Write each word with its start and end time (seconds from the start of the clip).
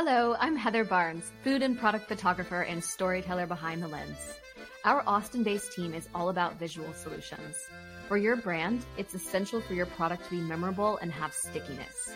Hello, 0.00 0.36
I'm 0.38 0.54
Heather 0.54 0.84
Barnes, 0.84 1.32
food 1.42 1.60
and 1.60 1.76
product 1.76 2.06
photographer 2.06 2.62
and 2.62 2.84
storyteller 2.84 3.48
behind 3.48 3.82
the 3.82 3.88
lens. 3.88 4.38
Our 4.84 5.02
Austin 5.08 5.42
based 5.42 5.72
team 5.72 5.92
is 5.92 6.08
all 6.14 6.28
about 6.28 6.56
visual 6.56 6.92
solutions. 6.92 7.56
For 8.06 8.16
your 8.16 8.36
brand, 8.36 8.84
it's 8.96 9.14
essential 9.14 9.60
for 9.60 9.74
your 9.74 9.86
product 9.86 10.22
to 10.26 10.30
be 10.30 10.40
memorable 10.40 10.98
and 10.98 11.10
have 11.10 11.32
stickiness. 11.34 12.12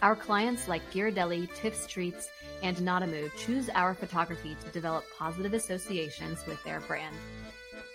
Our 0.00 0.16
clients 0.16 0.66
like 0.66 0.80
Ghirardelli, 0.92 1.54
Tiff's 1.54 1.86
Treats, 1.86 2.30
and 2.62 2.78
NadaMoo 2.78 3.30
choose 3.36 3.68
our 3.74 3.92
photography 3.92 4.56
to 4.64 4.70
develop 4.70 5.04
positive 5.18 5.52
associations 5.52 6.46
with 6.46 6.64
their 6.64 6.80
brand. 6.80 7.14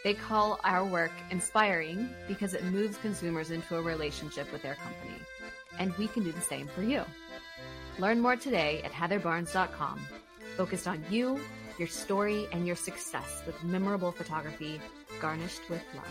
They 0.04 0.14
call 0.14 0.60
our 0.64 0.86
work 0.86 1.14
inspiring 1.32 2.12
because 2.28 2.54
it 2.54 2.64
moves 2.66 2.98
consumers 2.98 3.50
into 3.50 3.76
a 3.76 3.82
relationship 3.82 4.52
with 4.54 4.62
their 4.62 4.76
company. 4.76 5.20
And 5.80 5.98
we 5.98 6.10
can 6.10 6.24
do 6.24 6.32
the 6.32 6.42
same 6.42 6.68
for 6.68 6.84
you. 6.84 7.04
Learn 7.98 8.20
more 8.20 8.36
today 8.36 8.82
at 8.84 8.92
heatherbarnes.com. 8.92 10.00
Focused 10.58 10.88
on 10.88 11.04
you, 11.10 11.40
your 11.80 11.88
story, 11.88 12.48
and 12.52 12.68
your 12.68 12.76
success 12.76 13.42
with 13.46 13.62
memorable 13.64 14.12
photography 14.12 14.82
garnished 15.22 15.62
with 15.70 15.82
love. 15.96 16.06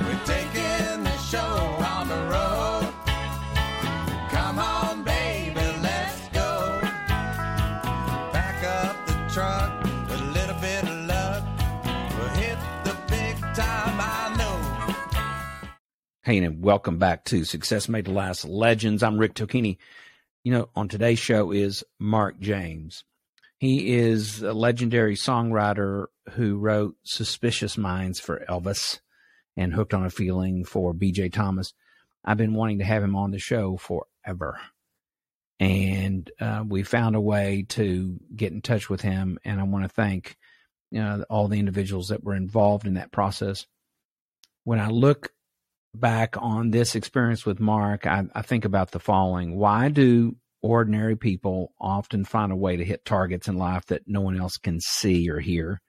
We're 0.00 0.24
taking 0.24 1.04
the 1.04 1.16
show 1.18 1.38
on 1.38 2.08
the 2.08 2.22
road. 2.30 2.92
Come 4.30 4.58
on, 4.60 5.02
baby, 5.02 5.60
let's 5.82 6.28
go. 6.28 6.80
Back 8.32 8.62
up 8.64 9.06
the 9.06 9.34
truck 9.34 9.77
Hey, 16.28 16.44
and 16.44 16.62
welcome 16.62 16.98
back 16.98 17.24
to 17.24 17.42
Success 17.44 17.88
Made 17.88 18.04
to 18.04 18.10
Last 18.10 18.44
Legends. 18.44 19.02
I'm 19.02 19.16
Rick 19.16 19.32
Tocchini. 19.32 19.78
You 20.44 20.52
know, 20.52 20.68
on 20.76 20.86
today's 20.86 21.18
show 21.18 21.52
is 21.52 21.84
Mark 21.98 22.38
James. 22.38 23.02
He 23.56 23.96
is 23.96 24.42
a 24.42 24.52
legendary 24.52 25.16
songwriter 25.16 26.08
who 26.32 26.58
wrote 26.58 26.96
Suspicious 27.02 27.78
Minds 27.78 28.20
for 28.20 28.44
Elvis 28.46 29.00
and 29.56 29.72
Hooked 29.72 29.94
on 29.94 30.04
a 30.04 30.10
Feeling 30.10 30.66
for 30.66 30.92
BJ 30.92 31.32
Thomas. 31.32 31.72
I've 32.22 32.36
been 32.36 32.52
wanting 32.52 32.80
to 32.80 32.84
have 32.84 33.02
him 33.02 33.16
on 33.16 33.30
the 33.30 33.38
show 33.38 33.78
forever. 33.78 34.60
And 35.58 36.30
uh, 36.38 36.62
we 36.68 36.82
found 36.82 37.16
a 37.16 37.22
way 37.22 37.64
to 37.70 38.20
get 38.36 38.52
in 38.52 38.60
touch 38.60 38.90
with 38.90 39.00
him. 39.00 39.38
And 39.46 39.58
I 39.58 39.62
want 39.62 39.86
to 39.86 39.88
thank 39.88 40.36
you 40.90 41.02
know, 41.02 41.24
all 41.30 41.48
the 41.48 41.58
individuals 41.58 42.08
that 42.08 42.22
were 42.22 42.34
involved 42.34 42.86
in 42.86 42.94
that 42.94 43.12
process. 43.12 43.64
When 44.64 44.78
I 44.78 44.88
look 44.88 45.32
back 45.94 46.36
on 46.38 46.70
this 46.70 46.94
experience 46.94 47.44
with 47.46 47.60
Mark, 47.60 48.06
I, 48.06 48.24
I 48.34 48.42
think 48.42 48.64
about 48.64 48.90
the 48.90 49.00
following. 49.00 49.56
Why 49.56 49.88
do 49.88 50.36
ordinary 50.60 51.16
people 51.16 51.72
often 51.80 52.24
find 52.24 52.52
a 52.52 52.56
way 52.56 52.76
to 52.76 52.84
hit 52.84 53.04
targets 53.04 53.48
in 53.48 53.56
life 53.56 53.86
that 53.86 54.02
no 54.06 54.20
one 54.20 54.38
else 54.38 54.56
can 54.56 54.80
see 54.80 55.28
or 55.30 55.40
hear? 55.40 55.80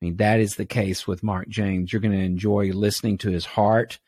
I 0.00 0.04
mean, 0.04 0.16
that 0.16 0.40
is 0.40 0.56
the 0.56 0.66
case 0.66 1.06
with 1.06 1.22
Mark 1.22 1.48
James. 1.48 1.92
You're 1.92 2.02
going 2.02 2.18
to 2.18 2.24
enjoy 2.24 2.72
listening 2.72 3.18
to 3.18 3.30
his 3.30 3.46
heart 3.46 4.00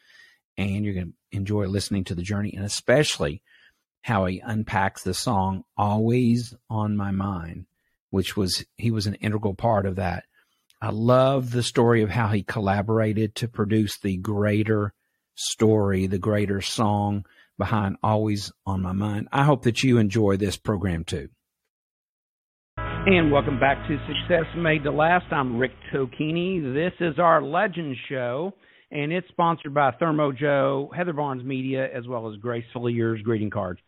and 0.56 0.84
you're 0.84 0.94
going 0.94 1.12
to 1.12 1.36
enjoy 1.36 1.66
listening 1.66 2.04
to 2.04 2.14
the 2.14 2.22
journey 2.22 2.54
and 2.54 2.64
especially 2.64 3.42
how 4.02 4.26
he 4.26 4.40
unpacks 4.40 5.02
the 5.02 5.14
song 5.14 5.64
Always 5.76 6.54
on 6.68 6.96
My 6.96 7.10
Mind, 7.10 7.66
which 8.10 8.36
was, 8.36 8.64
he 8.76 8.90
was 8.90 9.06
an 9.06 9.14
integral 9.14 9.54
part 9.54 9.86
of 9.86 9.96
that. 9.96 10.24
I 10.80 10.90
love 10.90 11.50
the 11.50 11.62
story 11.62 12.02
of 12.02 12.10
how 12.10 12.28
he 12.28 12.42
collaborated 12.42 13.36
to 13.36 13.48
produce 13.48 13.98
the 13.98 14.16
greater 14.18 14.92
story, 15.34 16.06
the 16.06 16.18
greater 16.18 16.60
song 16.60 17.24
behind 17.58 17.96
Always 18.02 18.52
on 18.66 18.82
My 18.82 18.92
Mind. 18.92 19.28
I 19.32 19.44
hope 19.44 19.62
that 19.62 19.82
you 19.82 19.98
enjoy 19.98 20.36
this 20.36 20.56
program 20.56 21.04
too. 21.04 21.28
And 22.76 23.30
welcome 23.30 23.60
back 23.60 23.86
to 23.86 23.98
Success 24.06 24.46
Made 24.56 24.82
to 24.84 24.90
Last. 24.90 25.26
I'm 25.30 25.58
Rick 25.58 25.72
Tocchini. 25.92 26.72
This 26.72 26.92
is 27.00 27.18
our 27.18 27.42
Legend 27.42 27.96
Show, 28.08 28.54
and 28.90 29.12
it's 29.12 29.28
sponsored 29.28 29.74
by 29.74 29.90
Thermo 29.98 30.32
Joe, 30.32 30.90
Heather 30.96 31.12
Barnes 31.12 31.44
Media, 31.44 31.86
as 31.94 32.06
well 32.08 32.32
as 32.32 32.36
Gracefully 32.40 32.94
Yours 32.94 33.20
greeting 33.22 33.50
cards. 33.50 33.80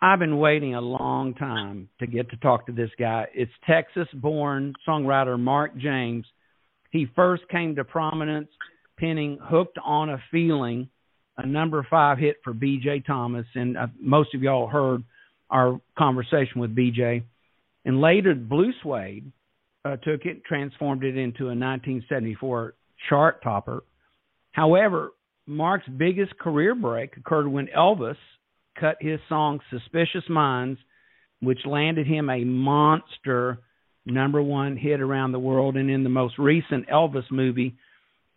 I've 0.00 0.18
been 0.18 0.38
waiting 0.38 0.74
a 0.74 0.80
long 0.80 1.34
time 1.34 1.90
to 1.98 2.06
get 2.06 2.30
to 2.30 2.36
talk 2.38 2.64
to 2.66 2.72
this 2.72 2.88
guy. 2.98 3.26
It's 3.34 3.52
Texas 3.68 4.08
born 4.14 4.72
songwriter 4.88 5.38
Mark 5.38 5.76
James. 5.76 6.24
He 6.90 7.06
first 7.14 7.42
came 7.50 7.76
to 7.76 7.84
prominence 7.84 8.48
penning 9.00 9.38
Hooked 9.42 9.78
on 9.84 10.10
a 10.10 10.22
Feeling, 10.30 10.88
a 11.38 11.46
number 11.46 11.84
five 11.88 12.18
hit 12.18 12.36
for 12.44 12.52
BJ 12.52 13.04
Thomas. 13.04 13.46
And 13.54 13.76
uh, 13.76 13.86
most 13.98 14.34
of 14.34 14.42
y'all 14.42 14.68
heard 14.68 15.02
our 15.48 15.80
conversation 15.98 16.60
with 16.60 16.76
BJ. 16.76 17.24
And 17.84 18.00
later, 18.00 18.34
Blue 18.34 18.72
Swede 18.82 19.32
uh, 19.84 19.96
took 19.96 20.26
it, 20.26 20.44
transformed 20.44 21.02
it 21.02 21.16
into 21.16 21.44
a 21.44 21.56
1974 21.56 22.74
chart 23.08 23.42
topper. 23.42 23.82
However, 24.52 25.12
Mark's 25.46 25.88
biggest 25.88 26.38
career 26.38 26.74
break 26.74 27.16
occurred 27.16 27.48
when 27.48 27.68
Elvis 27.76 28.16
cut 28.78 28.96
his 29.00 29.18
song 29.28 29.60
Suspicious 29.70 30.28
Minds, 30.28 30.78
which 31.40 31.60
landed 31.64 32.06
him 32.06 32.28
a 32.28 32.44
monster 32.44 33.60
number 34.04 34.42
one 34.42 34.76
hit 34.76 35.00
around 35.00 35.32
the 35.32 35.38
world. 35.38 35.76
And 35.76 35.90
in 35.90 36.02
the 36.04 36.10
most 36.10 36.38
recent 36.38 36.88
Elvis 36.88 37.30
movie, 37.30 37.76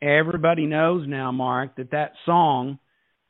everybody 0.04 0.66
knows 0.66 1.08
now, 1.08 1.32
Mark, 1.32 1.78
that 1.78 1.92
that 1.92 2.14
song 2.26 2.78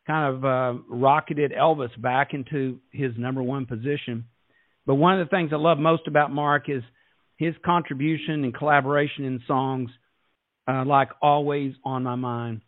kind 0.06 0.36
of 0.36 0.44
uh, 0.44 0.80
rocketed 0.90 1.54
Elvis 1.58 1.90
back 2.02 2.34
into 2.34 2.80
his 2.92 3.12
number 3.18 3.42
one 3.42 3.66
position. 3.66 4.26
But 4.86 4.96
one 4.96 5.20
of 5.20 5.26
the 5.26 5.30
things 5.30 5.52
I 5.54 5.58
love 5.58 5.78
most 5.78 6.08
about 6.08 6.32
Mark 6.32 6.70
is 6.70 6.84
his 7.38 7.54
contribution 7.64 8.44
and 8.44 8.54
collaboration 8.54 9.24
in 9.26 9.42
songs 9.48 9.90
uh, 10.68 10.84
like 10.86 11.10
Always 11.22 11.74
on 11.86 12.04
My 12.04 12.16
Mind. 12.16 12.62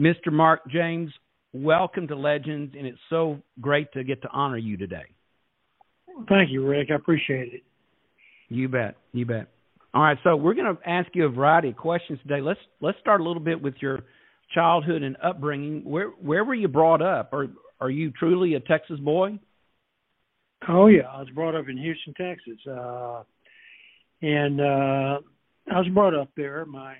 Mr. 0.00 0.32
Mark 0.32 0.60
James, 0.70 1.10
welcome 1.52 2.06
to 2.08 2.16
Legends, 2.16 2.74
and 2.76 2.86
it's 2.86 2.98
so 3.10 3.42
great 3.60 3.92
to 3.92 4.04
get 4.04 4.22
to 4.22 4.28
honor 4.30 4.58
you 4.58 4.76
today. 4.76 5.04
Thank 6.28 6.50
you, 6.50 6.66
Rick. 6.66 6.88
I 6.90 6.94
appreciate 6.94 7.52
it. 7.52 7.62
You 8.48 8.68
bet. 8.68 8.96
You 9.12 9.26
bet. 9.26 9.48
All 9.98 10.04
right, 10.04 10.18
so 10.22 10.36
we're 10.36 10.54
going 10.54 10.76
to 10.76 10.88
ask 10.88 11.08
you 11.14 11.26
a 11.26 11.28
variety 11.28 11.70
of 11.70 11.76
questions 11.76 12.20
today. 12.22 12.40
Let's 12.40 12.60
let's 12.80 12.96
start 13.00 13.20
a 13.20 13.24
little 13.24 13.42
bit 13.42 13.60
with 13.60 13.74
your 13.80 14.04
childhood 14.54 15.02
and 15.02 15.16
upbringing. 15.24 15.82
Where 15.82 16.10
where 16.10 16.44
were 16.44 16.54
you 16.54 16.68
brought 16.68 17.02
up? 17.02 17.32
Are 17.32 17.48
are 17.80 17.90
you 17.90 18.12
truly 18.12 18.54
a 18.54 18.60
Texas 18.60 19.00
boy? 19.00 19.40
Oh 20.68 20.86
yeah, 20.86 21.08
I 21.12 21.18
was 21.18 21.30
brought 21.30 21.56
up 21.56 21.68
in 21.68 21.76
Houston, 21.76 22.14
Texas, 22.14 22.64
uh, 22.70 23.24
and 24.22 24.60
uh, 24.60 25.18
I 25.74 25.78
was 25.80 25.88
brought 25.92 26.14
up 26.14 26.28
there. 26.36 26.64
My 26.64 26.94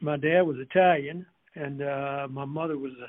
my 0.00 0.16
dad 0.16 0.42
was 0.42 0.56
Italian, 0.58 1.24
and 1.54 1.80
uh, 1.80 2.26
my 2.28 2.44
mother 2.44 2.76
was 2.76 2.90
a, 2.90 3.06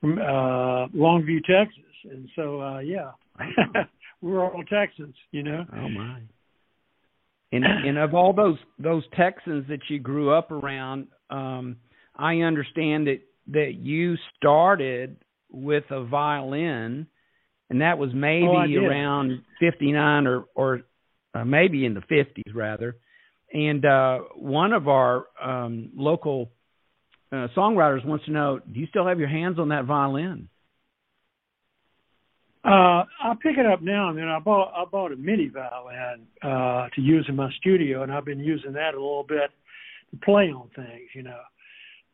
from 0.00 0.18
uh, 0.18 0.86
Longview, 0.96 1.42
Texas, 1.42 1.82
and 2.04 2.28
so 2.36 2.60
uh, 2.62 2.78
yeah, 2.78 3.10
we're 4.22 4.44
all 4.44 4.62
Texans, 4.70 5.16
you 5.32 5.42
know. 5.42 5.64
Oh 5.74 5.88
my! 5.88 6.20
And 7.52 7.64
and 7.64 7.98
of 7.98 8.14
all 8.14 8.32
those 8.32 8.58
those 8.78 9.02
Texans 9.16 9.66
that 9.68 9.80
you 9.88 9.98
grew 9.98 10.32
up 10.32 10.50
around, 10.52 11.08
um, 11.30 11.76
I 12.16 12.36
understand 12.40 13.08
that 13.08 13.20
that 13.48 13.74
you 13.74 14.16
started 14.36 15.16
with 15.50 15.84
a 15.90 16.04
violin 16.04 17.08
and 17.70 17.80
that 17.80 17.98
was 17.98 18.10
maybe 18.14 18.46
oh, 18.46 18.84
around 18.84 19.42
59 19.60 20.26
or 20.26 20.44
or 20.54 20.82
uh, 21.34 21.44
maybe 21.44 21.84
in 21.84 21.94
the 21.94 22.00
50s 22.00 22.54
rather. 22.54 22.96
And 23.52 23.84
uh 23.84 24.18
one 24.36 24.72
of 24.72 24.88
our 24.88 25.26
um 25.42 25.90
local 25.96 26.50
uh, 27.32 27.48
songwriters 27.56 28.04
wants 28.04 28.24
to 28.26 28.32
know 28.32 28.60
do 28.60 28.78
you 28.78 28.86
still 28.88 29.06
have 29.06 29.18
your 29.18 29.28
hands 29.28 29.58
on 29.58 29.70
that 29.70 29.84
violin 29.84 30.48
uh 32.64 33.04
I 33.22 33.34
pick 33.42 33.56
it 33.56 33.66
up 33.66 33.82
now 33.82 34.10
and 34.10 34.18
then 34.18 34.28
I 34.28 34.38
bought 34.38 34.72
I 34.76 34.84
bought 34.84 35.12
a 35.12 35.16
mini 35.16 35.48
violin 35.48 36.26
uh 36.42 36.88
to 36.94 37.00
use 37.00 37.26
in 37.28 37.36
my 37.36 37.50
studio 37.58 38.02
and 38.02 38.12
I've 38.12 38.24
been 38.24 38.40
using 38.40 38.72
that 38.74 38.94
a 38.94 39.00
little 39.00 39.24
bit 39.26 39.50
to 40.10 40.16
play 40.24 40.50
on 40.50 40.68
things 40.74 41.08
you 41.14 41.22
know 41.22 41.40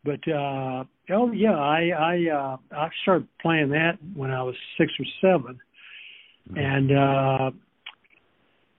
but 0.05 0.21
uh, 0.33 0.85
oh 1.11 1.33
yeah, 1.33 1.57
I 1.59 1.91
I 1.99 2.31
uh, 2.33 2.57
I 2.71 2.89
started 3.03 3.27
playing 3.43 3.71
that 3.71 3.99
when 4.15 4.31
I 4.31 4.41
was 4.41 4.55
six 4.79 4.93
or 5.01 5.07
7 5.21 5.59
Mm-hmm. 6.51 6.59
and 6.59 6.93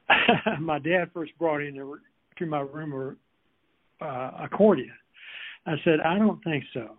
uh, 0.08 0.60
my 0.62 0.80
dad 0.80 1.12
first 1.14 1.38
brought 1.38 1.62
in 1.62 1.76
to 1.76 2.46
my 2.46 2.62
room 2.62 3.18
a 4.02 4.06
uh, 4.06 4.46
accordion. 4.46 4.94
I 5.66 5.74
said, 5.84 6.00
I 6.00 6.18
don't 6.18 6.42
think 6.44 6.64
so, 6.74 6.92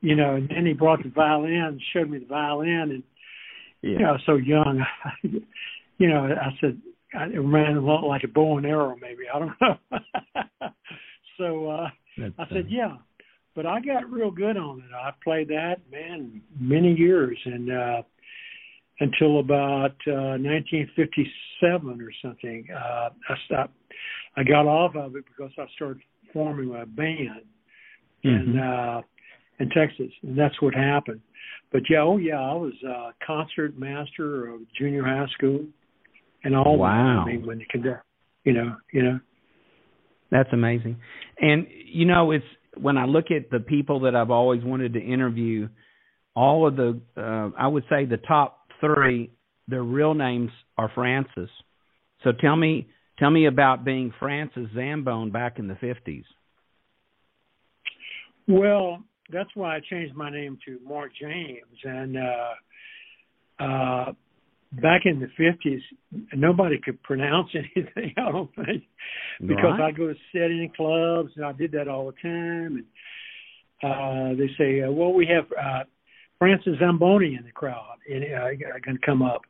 you 0.00 0.16
know. 0.16 0.36
And 0.36 0.48
then 0.48 0.64
he 0.64 0.72
brought 0.72 1.02
the 1.02 1.10
violin, 1.10 1.78
showed 1.92 2.08
me 2.08 2.18
the 2.18 2.26
violin, 2.26 2.92
and 2.92 3.02
Yeah. 3.82 3.90
you 3.90 3.98
know, 4.00 4.16
so 4.26 4.34
young, 4.36 4.84
you 5.98 6.08
know, 6.08 6.24
I 6.26 6.50
said 6.60 6.80
it 7.12 7.38
ran 7.38 7.76
a 7.76 7.80
lot 7.80 8.06
like 8.06 8.24
a 8.24 8.28
bow 8.28 8.58
and 8.58 8.66
arrow, 8.66 8.96
maybe 9.00 9.24
I 9.32 9.38
don't 9.38 9.52
know. 9.60 10.68
so 11.38 11.70
uh, 11.70 11.88
That's, 12.18 12.34
I 12.38 12.42
uh, 12.42 12.46
said, 12.52 12.66
yeah, 12.68 12.96
but 13.54 13.64
I 13.66 13.80
got 13.80 14.10
real 14.10 14.30
good 14.30 14.56
on 14.56 14.80
it. 14.80 14.94
I 14.94 15.10
played 15.24 15.48
that 15.48 15.76
man 15.90 16.42
many 16.58 16.92
years, 16.94 17.38
and 17.44 17.70
uh, 17.72 18.02
until 19.00 19.40
about 19.40 19.96
uh, 20.06 20.36
1957 20.40 22.00
or 22.00 22.10
something, 22.22 22.66
uh, 22.74 23.10
I 23.28 23.34
stopped. 23.46 23.74
I 24.36 24.42
got 24.42 24.66
off 24.66 24.94
of 24.96 25.16
it 25.16 25.24
because 25.26 25.52
I 25.58 25.64
started 25.74 26.02
forming 26.32 26.74
a 26.74 26.84
band 26.84 27.42
in 28.22 28.54
Mhm. 28.54 28.98
uh, 28.98 29.02
in 29.58 29.70
Texas, 29.70 30.12
and 30.22 30.36
that's 30.38 30.60
what 30.60 30.74
happened. 30.74 31.20
But 31.72 31.82
yeah, 31.90 32.02
oh 32.02 32.16
yeah, 32.16 32.40
I 32.40 32.54
was 32.54 32.72
uh, 32.88 33.10
concert 33.26 33.78
master 33.78 34.48
of 34.48 34.60
junior 34.78 35.04
high 35.04 35.26
school, 35.36 35.66
and 36.44 36.54
all. 36.54 36.78
Wow. 36.78 37.24
I 37.26 37.32
mean, 37.32 37.46
when 37.46 37.60
you 37.60 37.66
conduct, 37.70 38.04
you 38.44 38.52
know, 38.52 38.76
you 38.92 39.02
know. 39.02 39.20
That's 40.30 40.48
amazing. 40.52 40.96
And 41.40 41.66
you 41.86 42.06
know, 42.06 42.30
it's 42.30 42.44
when 42.76 42.96
I 42.96 43.04
look 43.04 43.26
at 43.30 43.50
the 43.50 43.60
people 43.60 44.00
that 44.00 44.14
I've 44.14 44.30
always 44.30 44.62
wanted 44.62 44.94
to 44.94 45.00
interview, 45.00 45.68
all 46.34 46.66
of 46.66 46.76
the 46.76 47.00
uh 47.16 47.50
I 47.58 47.66
would 47.66 47.84
say 47.90 48.04
the 48.04 48.18
top 48.18 48.68
3, 48.80 49.30
their 49.68 49.82
real 49.82 50.14
names 50.14 50.50
are 50.78 50.90
Francis. 50.94 51.50
So 52.22 52.32
tell 52.32 52.56
me 52.56 52.88
tell 53.18 53.30
me 53.30 53.46
about 53.46 53.84
being 53.84 54.12
Francis 54.18 54.68
Zambone 54.74 55.32
back 55.32 55.58
in 55.58 55.68
the 55.68 55.74
50s. 55.74 56.24
Well, 58.48 59.02
that's 59.32 59.50
why 59.54 59.76
I 59.76 59.80
changed 59.90 60.14
my 60.14 60.30
name 60.30 60.58
to 60.66 60.78
Mark 60.86 61.12
James. 61.20 61.78
And 61.84 62.16
uh, 62.16 63.64
uh, 63.64 64.12
back 64.72 65.02
in 65.04 65.20
the 65.20 65.28
fifties, 65.36 65.82
nobody 66.34 66.78
could 66.82 67.02
pronounce 67.02 67.48
anything. 67.54 68.14
I 68.16 68.30
don't 68.32 68.54
think 68.54 68.84
because 69.40 69.78
Right. 69.78 69.88
I 69.88 69.90
go 69.92 70.08
to 70.08 70.14
sitting 70.32 70.70
clubs 70.76 71.30
and 71.36 71.44
I 71.44 71.52
did 71.52 71.72
that 71.72 71.88
all 71.88 72.06
the 72.06 72.28
time. 72.28 72.84
And 72.84 72.86
uh, 73.82 74.38
they 74.38 74.48
say, 74.58 74.82
uh, 74.82 74.90
"Well, 74.90 75.12
we 75.12 75.26
have 75.26 75.44
uh, 75.52 75.84
Francis 76.38 76.78
Zamboni 76.78 77.36
in 77.38 77.44
the 77.44 77.52
crowd, 77.52 77.98
and 78.08 78.24
uh, 78.24 78.48
going 78.84 78.98
to 78.98 79.06
come 79.06 79.22
up," 79.22 79.42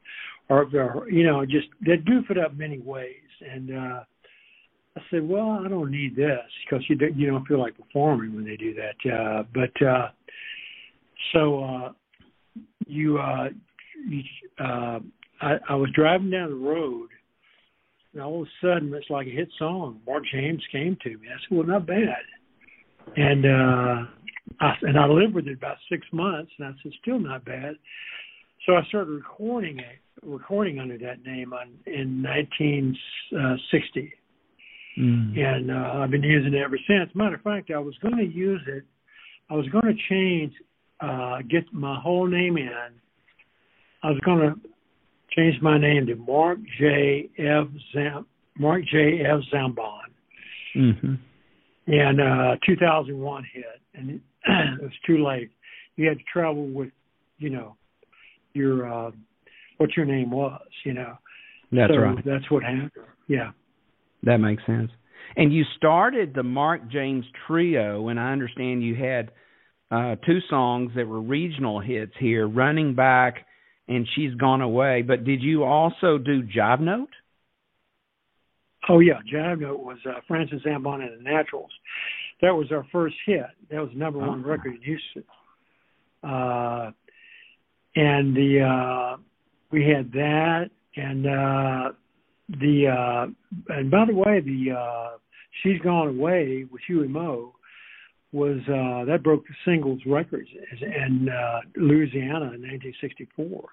or, 0.49 0.67
or 0.75 1.09
you 1.11 1.25
know, 1.25 1.45
just 1.45 1.69
they 1.85 1.97
goof 1.97 2.27
it 2.31 2.39
up 2.39 2.57
many 2.57 2.79
ways. 2.79 3.15
And 3.41 3.77
uh, 3.77 4.01
I 4.97 5.01
said, 5.11 5.29
"Well, 5.29 5.63
I 5.65 5.69
don't 5.69 5.91
need 5.91 6.17
this 6.17 6.41
because 6.65 6.89
you 6.89 6.97
don't, 6.97 7.15
you 7.17 7.27
don't 7.31 7.47
feel 7.47 7.61
like 7.61 7.77
performing 7.77 8.35
when 8.35 8.45
they 8.45 8.57
do 8.57 8.75
that." 8.75 8.97
Uh, 9.13 9.43
but 9.53 9.87
uh, 9.87 10.09
so 11.33 11.65
uh, 11.65 11.93
you, 12.87 13.19
uh, 13.19 13.49
you 14.09 14.23
uh, 14.59 15.01
I, 15.43 15.57
I 15.69 15.75
was 15.75 15.91
driving 15.95 16.31
down 16.31 16.49
the 16.51 16.57
road, 16.57 17.11
and 18.15 18.23
all 18.23 18.41
of 18.43 18.49
a 18.49 18.51
sudden 18.67 18.95
it's 18.95 19.11
like 19.11 19.27
a 19.27 19.31
hit 19.31 19.51
song. 19.59 20.01
Mark 20.07 20.25
James 20.33 20.63
came 20.73 20.97
to 21.03 21.11
me. 21.11 21.29
I 21.29 21.37
said, 21.47 21.57
"Well, 21.57 21.67
not 21.67 21.87
bad." 21.87 22.25
And 23.17 23.45
uh, 23.45 24.07
I, 24.61 24.75
and 24.83 24.99
I 24.99 25.07
lived 25.07 25.35
with 25.35 25.47
it 25.47 25.59
about 25.59 25.77
six 25.91 26.07
months, 26.11 26.53
and 26.59 26.69
I 26.69 26.73
said, 26.83 26.93
"Still 27.03 27.19
not 27.19 27.45
bad." 27.45 27.77
So 28.65 28.77
I 28.77 28.83
started 28.89 29.11
recording 29.11 29.79
it, 29.79 29.99
recording 30.23 30.79
under 30.79 30.97
that 30.99 31.23
name 31.23 31.53
on 31.53 31.69
in 31.87 32.23
1960 32.23 34.15
Mm. 34.99 35.37
and 35.39 35.71
uh, 35.71 35.99
I've 35.99 36.11
been 36.11 36.23
using 36.23 36.55
it 36.55 36.63
ever 36.63 36.79
since. 36.89 37.11
Matter 37.15 37.35
of 37.35 37.43
fact, 37.43 37.71
I 37.71 37.79
was 37.79 37.95
going 37.99 38.17
to 38.17 38.25
use 38.25 38.63
it. 38.67 38.83
I 39.51 39.55
was 39.55 39.69
going 39.69 39.85
to 39.85 39.95
change, 40.09 40.55
uh, 41.01 41.39
get 41.51 41.65
my 41.73 42.01
whole 42.01 42.27
name 42.27 42.57
in. 42.57 42.71
I 44.03 44.09
was 44.11 44.19
going 44.25 44.39
to 44.39 44.55
change 45.37 45.61
my 45.61 45.79
name 45.79 46.07
to 46.07 46.15
Mark 46.17 46.59
J. 46.79 47.29
F. 47.39 47.67
Zam, 47.93 48.27
Mark 48.59 48.85
J. 48.91 49.21
F. 49.23 49.41
Zambon, 49.53 50.01
Mhm. 50.75 51.19
and 51.89 52.21
uh, 52.21 52.57
2001 52.65 53.45
hit, 53.53 53.65
and 53.95 54.11
it, 54.11 54.21
it 54.49 54.83
was 54.83 54.93
too 55.07 55.23
late. 55.23 55.51
You 55.97 56.09
had 56.09 56.19
to 56.19 56.25
travel 56.33 56.67
with, 56.67 56.91
you 57.39 57.51
know, 57.51 57.77
your 58.55 58.91
uh, 58.91 59.11
what 59.77 59.95
your 59.95 60.07
name 60.07 60.31
was, 60.31 60.63
you 60.85 60.95
know. 60.95 61.19
That's 61.71 61.93
so 61.93 61.99
right. 61.99 62.25
That's 62.25 62.51
what 62.51 62.63
happened. 62.63 62.91
Yeah. 63.29 63.51
That 64.23 64.39
makes 64.39 64.65
sense. 64.67 64.91
And 65.37 65.53
you 65.53 65.65
started 65.77 66.35
the 66.35 66.43
Mark 66.43 66.89
James 66.91 67.25
Trio, 67.47 68.09
and 68.09 68.19
I 68.19 68.33
understand 68.33 68.83
you 68.83 68.95
had 68.95 69.31
uh, 69.91 70.17
two 70.27 70.39
songs 70.49 70.93
that 70.97 71.07
were 71.07 71.21
regional 71.21 71.81
hits 71.81 72.13
here, 72.19 72.47
"Running 72.49 72.95
Back" 72.95 73.47
and 73.89 74.07
"She's 74.15 74.35
Gone 74.35 74.63
Away." 74.63 75.03
But 75.03 75.25
did 75.25 75.43
you 75.43 75.65
also 75.65 76.19
do 76.19 76.43
Jive 76.43 76.81
Note? 76.81 77.11
Oh 78.89 79.01
yeah, 79.01 79.21
Jive 79.33 79.61
Note 79.61 79.81
was 79.81 79.99
uh, 80.09 80.21
Francis 80.29 80.63
Zambon 80.65 81.03
and 81.07 81.19
the 81.19 81.23
Naturals. 81.31 81.71
That 82.43 82.55
was 82.55 82.71
our 82.71 82.87
first 82.93 83.17
hit. 83.27 83.47
That 83.71 83.81
was 83.81 83.91
the 83.93 83.99
number 83.99 84.19
one 84.19 84.43
Oh. 84.45 84.49
record 84.49 84.75
in 84.77 84.83
Houston. 84.83 85.25
Uh, 86.23 86.91
and 87.95 88.37
the 88.37 88.61
uh, 88.63 89.17
we 89.71 89.85
had 89.89 90.13
that, 90.13 90.71
and 90.97 91.27
uh, 91.27 91.93
the 92.49 92.87
uh, 92.89 93.75
and 93.75 93.91
by 93.91 94.05
the 94.07 94.15
way, 94.15 94.41
the 94.41 94.77
uh, 94.79 95.19
She's 95.63 95.81
Gone 95.81 96.09
Away 96.09 96.65
with 96.71 96.83
Huey 96.87 97.09
Meaux 97.09 97.53
was 98.33 98.59
uh, 98.69 99.05
that 99.07 99.23
broke 99.23 99.45
the 99.47 99.55
singles 99.65 100.01
records 100.07 100.49
in 100.81 101.29
uh, 101.29 101.61
Louisiana 101.77 102.53
in 102.55 102.63
1964. 102.63 103.65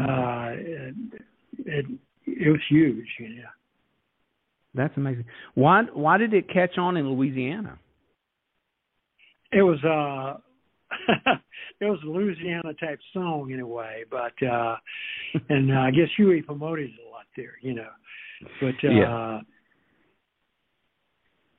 Uh, 0.00 0.52
it, 0.54 0.94
it 1.58 1.86
it 2.26 2.50
was 2.50 2.60
huge, 2.68 3.06
yeah. 3.18 3.42
That's 4.74 4.96
amazing. 4.96 5.24
Why 5.54 5.82
why 5.92 6.18
did 6.18 6.32
it 6.32 6.48
catch 6.48 6.78
on 6.78 6.96
in 6.96 7.08
Louisiana? 7.10 7.78
It 9.52 9.62
was 9.62 9.78
uh 9.84 10.38
it 11.80 11.84
was 11.84 11.98
a 12.04 12.08
Louisiana 12.08 12.72
type 12.80 13.00
song 13.12 13.50
in 13.50 13.60
a 13.60 13.66
way, 13.66 14.04
but 14.10 14.32
uh 14.46 14.76
and 15.50 15.72
uh, 15.72 15.80
I 15.80 15.90
guess 15.90 16.08
Huey 16.16 16.40
promoted 16.40 16.90
it 16.90 17.11
there, 17.36 17.54
you 17.62 17.74
know. 17.74 17.88
But 18.60 18.74
uh 18.86 18.90
Yeah. 18.90 19.40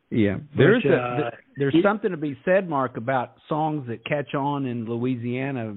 Yeah, 0.10 0.38
there's 0.56 0.84
But, 0.84 0.92
a 0.92 0.96
uh, 0.96 1.18
th- 1.18 1.34
there's 1.58 1.75
something 1.82 2.12
to 2.12 2.18
be 2.18 2.38
said, 2.46 2.70
Mark, 2.70 2.98
about 2.98 3.34
songs 3.50 3.88
that 3.88 4.06
catch 4.06 4.36
on 4.36 4.68
in 4.68 4.86
Louisiana. 4.86 5.75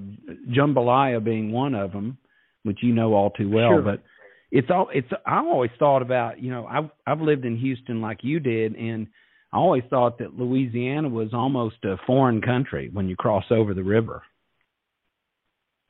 Jambalaya 0.51 1.25
being 1.25 1.53
one 1.53 1.75
of 1.75 1.93
them, 1.93 2.19
which 2.63 2.83
you 2.83 2.93
know 2.93 3.15
all 3.15 3.31
too 3.31 3.49
well. 3.49 3.71
Sure. 3.71 3.83
But 3.83 4.03
it's 4.51 4.69
all 4.71 4.91
it's. 4.93 5.09
I 5.25 5.39
always 5.39 5.71
thought 5.79 6.03
about 6.03 6.39
you 6.39 6.51
know 6.51 6.67
I've 6.67 6.91
I've 7.07 7.23
lived 7.23 7.47
in 7.47 7.57
Houston 7.57 8.03
like 8.03 8.19
you 8.23 8.39
did, 8.39 8.75
and 8.75 9.07
I 9.55 9.57
always 9.57 9.85
thought 9.89 10.19
that 10.19 10.39
Louisiana 10.39 11.09
was 11.09 11.29
almost 11.33 11.77
a 11.85 11.97
foreign 12.07 12.43
country 12.43 12.91
when 12.93 13.09
you 13.09 13.17
cross 13.17 13.45
over 13.51 13.73
the 13.73 13.85
river. 13.85 14.23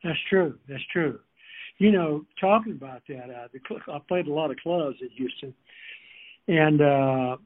that's 0.04 0.18
true. 0.30 0.56
That's 0.68 0.84
true. 0.92 1.18
You 1.78 1.92
know, 1.92 2.24
talking 2.40 2.72
about 2.72 3.02
that, 3.08 3.30
uh 3.30 3.48
the 3.52 3.60
cl- 3.68 3.80
I 3.94 3.98
played 4.08 4.26
a 4.28 4.32
lot 4.32 4.50
of 4.50 4.56
clubs 4.58 4.96
in 5.00 5.10
Houston. 5.10 5.54
And 6.48 6.80
uh 6.80 7.36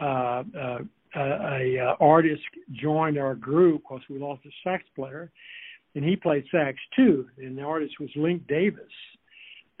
uh, 0.00 0.42
uh, 0.58 0.78
a, 1.14 1.20
a 1.20 1.78
uh, 1.78 1.96
artist 2.00 2.42
joined 2.72 3.18
our 3.18 3.34
group 3.34 3.82
because 3.82 4.02
we 4.10 4.18
lost 4.18 4.42
a 4.44 4.50
sax 4.64 4.82
player, 4.96 5.30
and 5.94 6.04
he 6.04 6.16
played 6.16 6.44
sax 6.50 6.78
too. 6.96 7.28
And 7.38 7.56
the 7.56 7.62
artist 7.62 7.94
was 8.00 8.10
Link 8.16 8.46
Davis, 8.48 8.92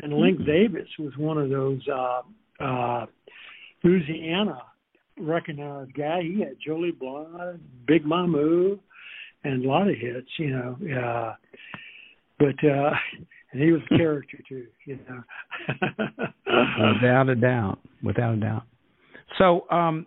and 0.00 0.12
Link 0.12 0.38
Mhm. 0.40 0.46
Davis 0.46 0.88
was 0.98 1.16
one 1.16 1.38
of 1.38 1.50
those 1.50 1.80
uh, 1.88 2.22
uh, 2.60 3.06
Louisiana 3.82 4.62
recognized 5.18 5.94
guy. 5.94 6.22
He 6.22 6.40
had 6.40 6.56
Jole 6.64 6.92
Blon, 6.92 7.58
Big 7.86 8.04
Mamou, 8.04 8.78
and 9.42 9.64
a 9.64 9.68
lot 9.68 9.88
of 9.88 9.96
hits, 9.96 10.30
you 10.38 10.50
know. 10.50 10.76
Uh, 10.96 11.34
but 12.38 12.64
uh, 12.64 12.94
and 13.54 13.62
he 13.62 13.70
was 13.70 13.80
a 13.90 13.96
character 13.96 14.38
too, 14.48 14.66
you 14.84 14.98
know. 15.08 15.22
without 17.00 17.28
a 17.28 17.36
doubt, 17.36 17.78
without 18.02 18.34
a 18.34 18.36
doubt. 18.36 18.64
So, 19.38 19.70
um, 19.70 20.06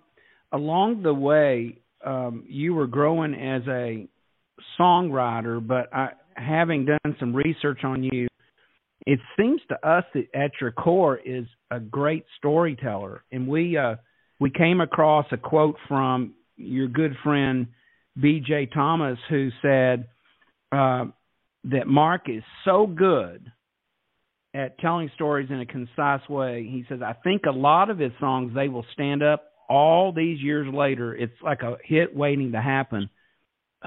along 0.52 1.02
the 1.02 1.14
way, 1.14 1.78
um, 2.06 2.44
you 2.48 2.74
were 2.74 2.88
growing 2.88 3.34
as 3.34 3.62
a 3.70 4.06
songwriter, 4.78 5.66
but 5.66 5.92
I, 5.94 6.10
having 6.36 6.86
done 6.86 7.16
some 7.20 7.34
research 7.34 7.86
on 7.86 8.04
you, 8.04 8.28
it 9.06 9.20
seems 9.40 9.62
to 9.70 9.88
us 9.88 10.04
that 10.14 10.28
at 10.36 10.52
your 10.60 10.72
core 10.72 11.18
is 11.18 11.46
a 11.72 11.80
great 11.80 12.26
storyteller, 12.38 13.24
and 13.32 13.48
we 13.48 13.78
uh, 13.78 13.96
we 14.42 14.50
came 14.50 14.82
across 14.82 15.26
a 15.32 15.38
quote 15.38 15.78
from 15.88 16.34
your 16.58 16.90
good 16.90 17.16
friend 17.24 17.68
B.J. 18.20 18.68
Thomas, 18.74 19.18
who 19.30 19.50
said 19.62 20.10
uh, 20.74 21.06
that 21.72 21.88
Mark 21.88 22.30
is 22.30 22.44
so 22.66 22.88
good 22.88 23.52
at 24.54 24.80
telling 24.80 25.10
stories 25.16 25.50
in 25.50 25.60
a 25.60 25.66
concise 25.66 26.28
way. 26.30 26.64
He 26.64 26.86
says, 26.90 27.00
I 27.02 27.14
think 27.24 27.44
a 27.46 27.52
lot 27.52 27.90
of 27.90 28.00
his 28.00 28.12
songs, 28.20 28.54
they 28.56 28.70
will 28.70 28.86
stand 28.94 29.22
up 29.22 29.52
all 29.70 30.12
these 30.12 30.42
years 30.42 30.74
later. 30.74 31.16
It's 31.16 31.34
like 31.44 31.62
a 31.62 31.78
hit 31.84 32.16
waiting 32.16 32.54
to 32.54 32.62
happen. 32.62 33.10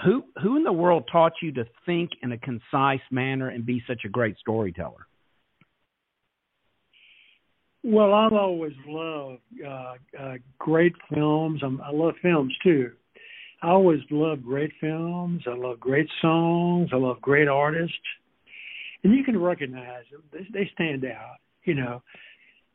Who 0.04 0.24
who 0.40 0.56
in 0.56 0.62
the 0.62 0.72
world 0.72 1.08
taught 1.10 1.32
you 1.42 1.52
to 1.52 1.64
think 1.84 2.10
in 2.22 2.30
a 2.30 2.38
concise 2.38 3.00
manner 3.10 3.48
and 3.48 3.66
be 3.66 3.82
such 3.88 4.02
a 4.04 4.08
great 4.08 4.36
storyteller? 4.38 5.06
Well, 7.82 8.12
I've 8.12 8.32
always 8.32 8.74
loved 8.86 9.40
uh, 9.66 9.94
uh, 10.18 10.34
great 10.58 10.92
films. 11.12 11.62
I'm, 11.64 11.80
I 11.80 11.90
love 11.90 12.14
films 12.22 12.54
too. 12.62 12.92
I 13.62 13.70
always 13.70 14.00
love 14.10 14.42
great 14.42 14.72
films. 14.80 15.42
I 15.46 15.54
love 15.54 15.80
great 15.80 16.08
songs. 16.22 16.90
I 16.92 16.96
love 16.96 17.20
great 17.20 17.48
artists, 17.48 17.94
and 19.04 19.14
you 19.14 19.22
can 19.24 19.40
recognize 19.40 20.04
them. 20.10 20.22
They, 20.32 20.46
they 20.52 20.70
stand 20.74 21.04
out, 21.04 21.36
you 21.64 21.74
know. 21.74 22.02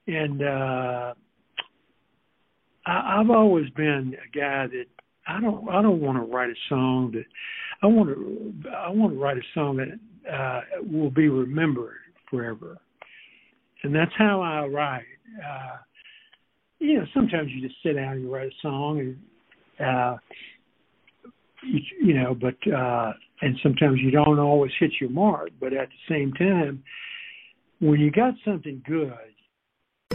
And 0.07 0.43
uh, 0.43 1.13
I, 2.85 3.19
I've 3.19 3.29
always 3.29 3.69
been 3.71 4.15
a 4.15 4.37
guy 4.37 4.67
that 4.67 4.85
I 5.27 5.41
don't. 5.41 5.67
I 5.69 5.81
don't 5.81 6.01
want 6.01 6.17
to 6.17 6.31
write 6.31 6.49
a 6.49 6.59
song 6.69 7.11
that 7.13 7.25
I 7.81 7.87
want 7.87 8.09
to. 8.09 8.69
I 8.69 8.89
want 8.89 9.13
to 9.13 9.19
write 9.19 9.37
a 9.37 9.41
song 9.53 9.77
that 9.77 10.31
uh, 10.31 10.61
will 10.83 11.11
be 11.11 11.29
remembered 11.29 11.97
forever 12.29 12.79
and 13.85 13.93
that's 13.93 14.11
how 14.17 14.41
I 14.41 14.65
write. 14.67 15.03
Uh, 15.37 15.77
you 16.79 16.97
know, 16.97 17.05
sometimes 17.13 17.49
you 17.51 17.65
just 17.65 17.81
sit 17.83 17.93
down 17.93 18.13
and 18.13 18.21
you 18.23 18.33
write 18.33 18.47
a 18.47 18.61
song, 18.61 18.99
and 18.99 19.87
uh, 19.87 20.17
you, 21.65 21.81
you 22.01 22.13
know, 22.13 22.35
but 22.35 22.55
uh, 22.71 23.13
and 23.41 23.57
sometimes 23.61 23.99
you 24.01 24.11
don't 24.11 24.39
always 24.39 24.71
hit 24.79 24.91
your 24.99 25.09
mark. 25.09 25.49
But 25.59 25.73
at 25.73 25.89
the 25.89 26.13
same 26.13 26.33
time, 26.33 26.83
when 27.79 27.99
you 27.99 28.11
got 28.11 28.33
something 28.43 28.81
good, 28.87 29.13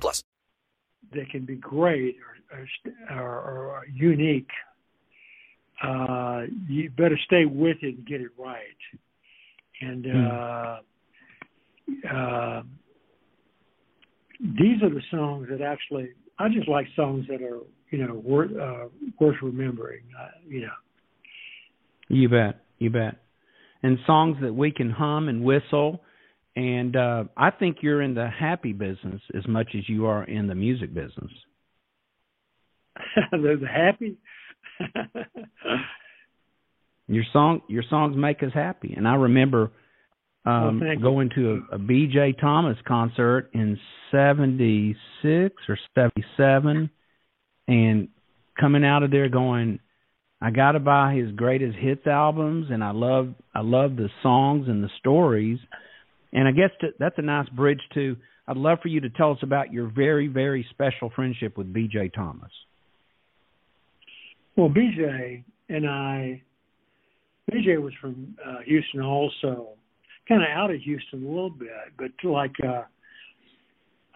plus. 0.00 0.22
they 1.12 1.24
can 1.24 1.44
be 1.44 1.56
great 1.56 2.16
or, 2.50 3.16
or, 3.16 3.26
or, 3.26 3.66
or 3.66 3.86
unique. 3.92 4.48
Uh, 5.82 6.42
you 6.66 6.90
better 6.90 7.18
stay 7.26 7.44
with 7.44 7.76
it 7.82 7.96
and 7.96 8.06
get 8.06 8.20
it 8.20 8.30
right. 8.38 8.60
And 9.80 10.06
uh, 10.06 10.76
uh, 12.12 12.62
these 14.40 14.82
are 14.82 14.90
the 14.90 15.02
songs 15.10 15.46
that 15.50 15.60
actually 15.60 16.10
I 16.38 16.48
just 16.48 16.68
like 16.68 16.86
songs 16.94 17.26
that 17.28 17.42
are 17.42 17.60
you 17.90 18.06
know 18.06 18.14
worth 18.14 18.50
uh, 18.56 18.88
worth 19.20 19.36
remembering. 19.42 20.02
Uh, 20.18 20.28
you 20.48 20.62
know. 20.62 20.72
You 22.08 22.28
bet. 22.28 22.64
You 22.78 22.90
bet. 22.90 23.16
And 23.82 23.98
songs 24.06 24.36
that 24.42 24.52
we 24.52 24.72
can 24.72 24.90
hum 24.90 25.28
and 25.28 25.44
whistle. 25.44 26.02
And 26.58 26.96
uh, 26.96 27.24
I 27.36 27.50
think 27.52 27.78
you're 27.82 28.02
in 28.02 28.14
the 28.14 28.28
happy 28.28 28.72
business 28.72 29.22
as 29.32 29.46
much 29.46 29.68
as 29.78 29.88
you 29.88 30.06
are 30.06 30.24
in 30.24 30.48
the 30.48 30.56
music 30.56 30.92
business. 30.92 31.30
They're 33.30 33.56
the 33.56 33.68
happy. 33.68 34.16
Your 37.10 37.24
song, 37.32 37.62
your 37.68 37.84
songs 37.88 38.16
make 38.18 38.42
us 38.42 38.50
happy. 38.52 38.92
And 38.94 39.08
I 39.08 39.14
remember 39.14 39.70
um, 40.44 40.82
you. 40.84 41.00
going 41.00 41.30
to 41.36 41.62
a, 41.72 41.76
a 41.76 41.78
B.J. 41.78 42.34
Thomas 42.38 42.76
concert 42.86 43.48
in 43.54 43.78
'76 44.10 45.54
or 45.70 45.78
'77, 45.94 46.90
and 47.66 48.08
coming 48.60 48.84
out 48.84 49.02
of 49.04 49.10
there 49.10 49.30
going, 49.30 49.80
I 50.42 50.50
got 50.50 50.72
to 50.72 50.80
buy 50.80 51.14
his 51.14 51.32
greatest 51.32 51.78
hits 51.78 52.06
albums, 52.06 52.66
and 52.70 52.84
I 52.84 52.90
love 52.90 53.32
I 53.54 53.60
love 53.60 53.96
the 53.96 54.10
songs 54.22 54.68
and 54.68 54.84
the 54.84 54.90
stories. 54.98 55.58
And 56.32 56.46
I 56.46 56.52
guess 56.52 56.70
to, 56.80 56.88
that's 56.98 57.16
a 57.18 57.22
nice 57.22 57.48
bridge 57.50 57.80
to. 57.94 58.16
I'd 58.46 58.56
love 58.56 58.78
for 58.80 58.88
you 58.88 59.00
to 59.00 59.10
tell 59.10 59.32
us 59.32 59.38
about 59.42 59.72
your 59.72 59.88
very 59.88 60.26
very 60.26 60.66
special 60.70 61.10
friendship 61.14 61.56
with 61.56 61.72
B.J. 61.72 62.10
Thomas. 62.14 62.50
Well, 64.58 64.68
BJ 64.68 65.44
and 65.68 65.88
I, 65.88 66.42
BJ 67.48 67.80
was 67.80 67.92
from 68.00 68.36
uh, 68.44 68.56
Houston 68.66 69.02
also, 69.02 69.68
kind 70.26 70.42
of 70.42 70.48
out 70.52 70.72
of 70.72 70.80
Houston 70.80 71.24
a 71.24 71.28
little 71.28 71.48
bit, 71.48 71.68
but 71.96 72.10
like 72.28 72.56
uh, 72.66 72.82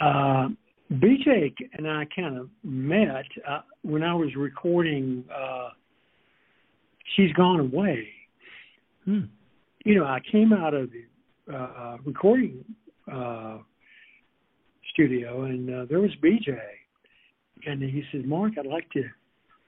uh, 0.04 0.48
BJ 0.92 1.54
and 1.74 1.88
I 1.88 2.06
kind 2.14 2.38
of 2.38 2.48
met 2.64 3.24
uh, 3.48 3.60
when 3.82 4.02
I 4.02 4.14
was 4.14 4.30
recording 4.36 5.24
uh, 5.32 5.68
She's 7.14 7.32
Gone 7.34 7.60
Away. 7.60 8.08
Hmm. 9.04 9.20
You 9.84 9.94
know, 9.94 10.04
I 10.04 10.18
came 10.32 10.52
out 10.52 10.74
of 10.74 10.90
the 10.90 11.04
uh, 11.52 11.96
recording 12.04 12.64
uh, 13.12 13.58
studio 14.92 15.44
and 15.44 15.68
uh, 15.68 15.84
there 15.88 16.00
was 16.00 16.10
BJ. 16.22 16.58
And 17.66 17.82
he 17.82 18.02
said, 18.10 18.26
Mark, 18.26 18.52
I'd 18.58 18.66
like 18.66 18.90
to 18.90 19.04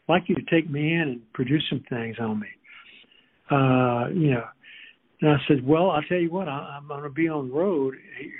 like 0.08 0.24
you 0.26 0.34
to 0.34 0.42
take 0.50 0.68
me 0.68 0.94
in 0.94 1.00
and 1.00 1.32
produce 1.32 1.64
some 1.70 1.82
things 1.88 2.16
on 2.20 2.40
me. 2.40 2.48
Uh, 3.50 4.08
you 4.12 4.32
know, 4.32 4.44
and 5.20 5.30
I 5.30 5.36
said, 5.48 5.66
well, 5.66 5.90
I'll 5.90 6.02
tell 6.02 6.18
you 6.18 6.30
what, 6.30 6.48
I, 6.48 6.76
I'm 6.76 6.88
going 6.88 7.02
to 7.02 7.10
be 7.10 7.28
on 7.28 7.48
the 7.48 7.54
road 7.54 7.94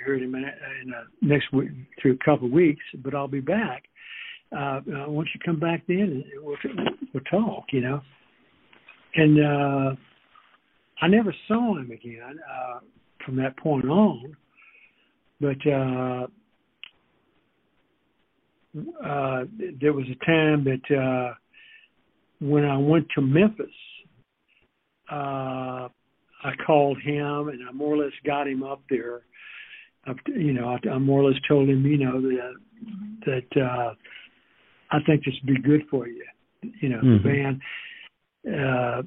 here 0.05 0.15
in 0.15 0.23
a 0.23 0.27
minute, 0.27 0.53
in 0.83 0.93
a, 0.93 1.25
next 1.25 1.51
week, 1.53 1.69
through 2.01 2.13
a 2.13 2.25
couple 2.25 2.47
of 2.47 2.53
weeks, 2.53 2.83
but 3.03 3.15
I'll 3.15 3.27
be 3.27 3.39
back. 3.39 3.83
Uh, 4.55 4.81
once 5.07 5.29
you 5.33 5.39
come 5.43 5.59
back 5.59 5.83
then, 5.87 6.23
we'll, 6.41 6.57
we'll 7.13 7.23
talk, 7.23 7.65
you 7.71 7.81
know. 7.81 8.01
And 9.15 9.39
uh, 9.39 9.95
I 11.01 11.07
never 11.07 11.33
saw 11.47 11.77
him 11.77 11.91
again 11.91 12.37
uh, 12.49 12.79
from 13.25 13.35
that 13.37 13.57
point 13.57 13.85
on, 13.85 14.35
but 15.41 15.57
uh, 15.67 16.27
uh, 19.03 19.45
there 19.81 19.93
was 19.93 20.05
a 20.09 20.25
time 20.25 20.63
that 20.65 20.95
uh, 20.95 21.33
when 22.39 22.65
I 22.65 22.77
went 22.77 23.07
to 23.15 23.21
Memphis, 23.21 23.65
uh, 25.11 25.87
I 26.43 26.51
called 26.65 27.01
him 27.01 27.49
and 27.49 27.67
I 27.67 27.71
more 27.71 27.95
or 27.95 28.03
less 28.03 28.13
got 28.25 28.47
him 28.47 28.63
up 28.63 28.81
there. 28.89 29.21
I, 30.05 30.13
you 30.27 30.53
know, 30.53 30.69
I, 30.69 30.89
I 30.89 30.97
more 30.99 31.21
or 31.21 31.31
less 31.31 31.39
told 31.47 31.69
him, 31.69 31.85
you 31.85 31.97
know, 31.97 32.21
that 32.21 32.53
that 33.25 33.61
uh, 33.61 33.93
I 34.91 34.99
think 35.05 35.25
this 35.25 35.33
would 35.43 35.55
be 35.55 35.61
good 35.61 35.81
for 35.89 36.07
you. 36.07 36.23
You 36.81 36.89
know, 36.89 37.01
Mhm. 37.01 37.23
the 37.23 37.29
band. 37.29 37.61
Uh, 38.47 39.01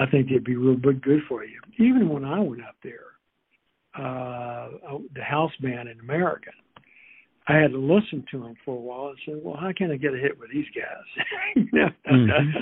I 0.00 0.06
think 0.10 0.30
it'd 0.30 0.44
be 0.44 0.56
real 0.56 0.76
good 0.76 1.22
for 1.28 1.44
you. 1.44 1.60
Even 1.78 2.08
when 2.08 2.24
I 2.24 2.40
went 2.40 2.62
up 2.62 2.76
there, 2.82 3.17
uh, 3.98 4.68
the 5.14 5.22
house 5.22 5.52
band 5.60 5.88
in 5.88 5.98
America, 6.00 6.50
I 7.48 7.56
had 7.56 7.72
to 7.72 7.78
listen 7.78 8.24
to 8.30 8.40
them 8.40 8.54
for 8.64 8.76
a 8.76 8.80
while 8.80 9.08
and 9.08 9.18
say, 9.26 9.40
well, 9.42 9.56
how 9.56 9.70
can 9.76 9.90
I 9.90 9.96
get 9.96 10.14
a 10.14 10.18
hit 10.18 10.38
with 10.38 10.50
these 10.52 10.66
guys? 10.76 11.24
you 11.56 11.68
know? 11.72 11.88
Mhm. 12.10 12.52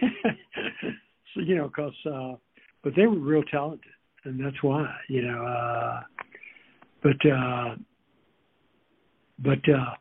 so 1.34 1.40
you 1.40 1.56
know, 1.56 1.68
because 1.68 1.94
uh, 2.06 2.36
but 2.82 2.94
they 2.96 3.06
were 3.06 3.18
real 3.18 3.42
talented, 3.44 3.92
and 4.24 4.42
that's 4.42 4.62
why 4.62 4.92
you 5.08 5.22
know. 5.22 5.44
Uh, 5.44 6.00
but 7.02 7.30
uh, 7.30 7.74
but 9.38 9.68
uh, 9.68 9.94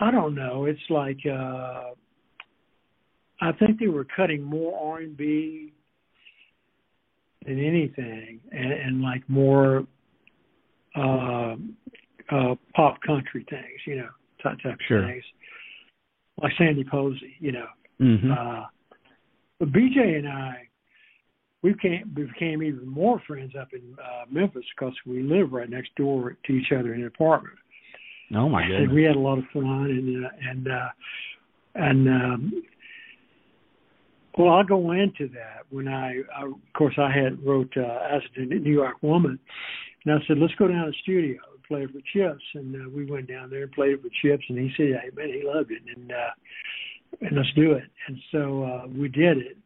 I 0.00 0.10
don't 0.10 0.34
know. 0.34 0.66
It's 0.66 0.80
like 0.90 1.18
uh, 1.26 1.90
I 3.40 3.52
think 3.58 3.78
they 3.80 3.88
were 3.88 4.06
cutting 4.16 4.42
more 4.42 4.94
R 4.94 4.98
and 5.00 5.16
B 5.16 5.72
than 7.46 7.58
anything, 7.58 8.40
and, 8.52 8.72
and 8.72 9.02
like 9.02 9.22
more 9.28 9.84
uh, 10.96 11.54
uh, 12.30 12.54
pop 12.74 13.00
country 13.06 13.44
things, 13.48 13.80
you 13.86 13.96
know, 13.96 14.08
type 14.42 14.58
type 14.62 14.78
Sure. 14.86 15.04
of 15.04 15.10
things, 15.10 15.24
like 16.42 16.52
Sandy 16.58 16.84
Posey, 16.84 17.34
you 17.40 17.52
know. 17.52 17.66
hmm 17.98 18.30
Uh, 18.32 18.66
but 19.58 19.72
BJ 19.72 20.18
and 20.18 20.28
I, 20.28 20.68
we 21.62 21.72
became, 21.72 22.12
we 22.16 22.24
became 22.24 22.62
even 22.62 22.86
more 22.88 23.20
friends 23.26 23.52
up 23.60 23.68
in 23.74 23.82
uh, 23.98 24.24
Memphis 24.30 24.64
because 24.74 24.94
we 25.06 25.22
live 25.22 25.52
right 25.52 25.68
next 25.68 25.94
door 25.96 26.36
to 26.46 26.52
each 26.52 26.72
other 26.72 26.94
in 26.94 27.02
an 27.02 27.06
apartment. 27.06 27.56
oh 28.34 28.48
my 28.48 28.62
And 28.62 28.90
we 28.92 29.04
had 29.04 29.16
a 29.16 29.18
lot 29.18 29.38
of 29.38 29.44
fun, 29.52 29.62
and 29.64 30.24
uh, 30.24 30.28
and 30.48 30.68
uh, 30.68 30.88
and 31.74 32.08
um, 32.08 32.62
Well, 34.38 34.48
I'll 34.48 34.64
go 34.64 34.92
into 34.92 35.28
that 35.34 35.64
when 35.70 35.88
I, 35.88 36.20
I 36.36 36.46
of 36.46 36.52
course, 36.76 36.94
I 36.98 37.10
had 37.10 37.44
wrote 37.44 37.72
uh, 37.76 38.16
as 38.16 38.22
a 38.36 38.40
New 38.40 38.72
York 38.72 38.96
woman, 39.02 39.38
and 40.04 40.14
I 40.14 40.18
said, 40.26 40.38
let's 40.38 40.54
go 40.54 40.68
down 40.68 40.84
to 40.84 40.90
the 40.90 40.96
studio 41.02 41.38
and 41.52 41.62
play 41.64 41.82
it 41.82 41.90
for 41.90 42.00
Chips, 42.12 42.44
and 42.54 42.74
uh, 42.74 42.88
we 42.94 43.10
went 43.10 43.28
down 43.28 43.50
there 43.50 43.64
and 43.64 43.72
played 43.72 43.92
it 43.92 44.02
for 44.02 44.08
Chips, 44.22 44.44
and 44.48 44.58
he 44.58 44.70
said, 44.76 45.00
hey 45.02 45.10
man, 45.14 45.28
he 45.28 45.42
loved 45.44 45.70
it, 45.72 45.82
and 45.94 46.12
uh, 46.12 46.30
and 47.22 47.36
let's 47.36 47.52
do 47.56 47.72
it, 47.72 47.90
and 48.06 48.16
so 48.30 48.62
uh, 48.64 48.86
we 48.86 49.08
did 49.08 49.38
it, 49.38 49.58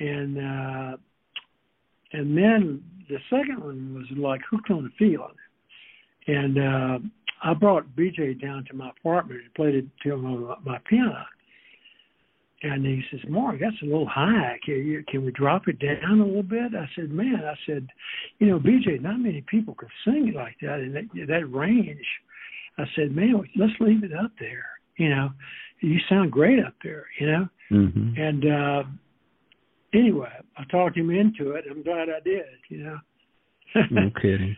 and 0.00 0.38
uh, 0.38 0.96
and 2.12 2.36
then 2.36 2.82
the 3.08 3.18
second 3.30 3.64
one 3.64 3.94
was 3.94 4.04
like 4.18 4.42
hooked 4.50 4.70
on 4.70 4.84
the 4.84 4.90
feeling, 4.98 5.34
and 6.26 6.58
uh, 6.58 6.98
I 7.42 7.54
brought 7.54 7.96
BJ 7.96 8.40
down 8.40 8.66
to 8.66 8.76
my 8.76 8.90
apartment 8.90 9.40
and 9.44 9.54
played 9.54 9.74
it 9.74 9.86
to 10.02 10.12
him 10.12 10.26
on 10.26 10.56
my 10.62 10.78
piano 10.88 11.24
and 12.62 12.86
he 12.86 13.02
says, 13.10 13.20
Mark, 13.28 13.56
that's 13.60 13.80
a 13.82 13.86
little 13.86 14.08
high. 14.08 14.58
Can, 14.64 14.74
you, 14.86 15.04
can 15.08 15.24
we 15.24 15.32
drop 15.32 15.66
it 15.66 15.80
down 15.80 16.20
a 16.20 16.24
little 16.24 16.44
bit? 16.44 16.74
I 16.76 16.88
said, 16.94 17.10
man, 17.10 17.42
I 17.44 17.54
said, 17.66 17.88
you 18.38 18.46
know, 18.46 18.60
BJ, 18.60 19.00
not 19.00 19.18
many 19.18 19.44
people 19.48 19.74
can 19.74 19.88
sing 20.04 20.28
it 20.28 20.36
like 20.36 20.56
that 20.62 20.80
in 20.80 20.92
that, 20.92 21.26
that 21.26 21.46
range. 21.46 22.06
I 22.78 22.84
said, 22.94 23.14
man, 23.14 23.42
let's 23.56 23.72
leave 23.80 24.04
it 24.04 24.12
up 24.12 24.30
there. 24.38 24.66
You 24.96 25.10
know, 25.10 25.30
you 25.80 25.98
sound 26.08 26.30
great 26.30 26.64
up 26.64 26.74
there, 26.84 27.06
you 27.18 27.26
know? 27.26 27.48
Mm-hmm. 27.72 28.20
And 28.20 28.44
uh, 28.44 28.82
anyway, 29.92 30.30
I 30.56 30.64
talked 30.70 30.96
him 30.96 31.10
into 31.10 31.52
it. 31.52 31.64
I'm 31.68 31.82
glad 31.82 32.08
I 32.08 32.20
did, 32.24 32.44
you 32.68 32.84
know? 32.84 32.98
no 33.90 34.10
kidding. 34.20 34.56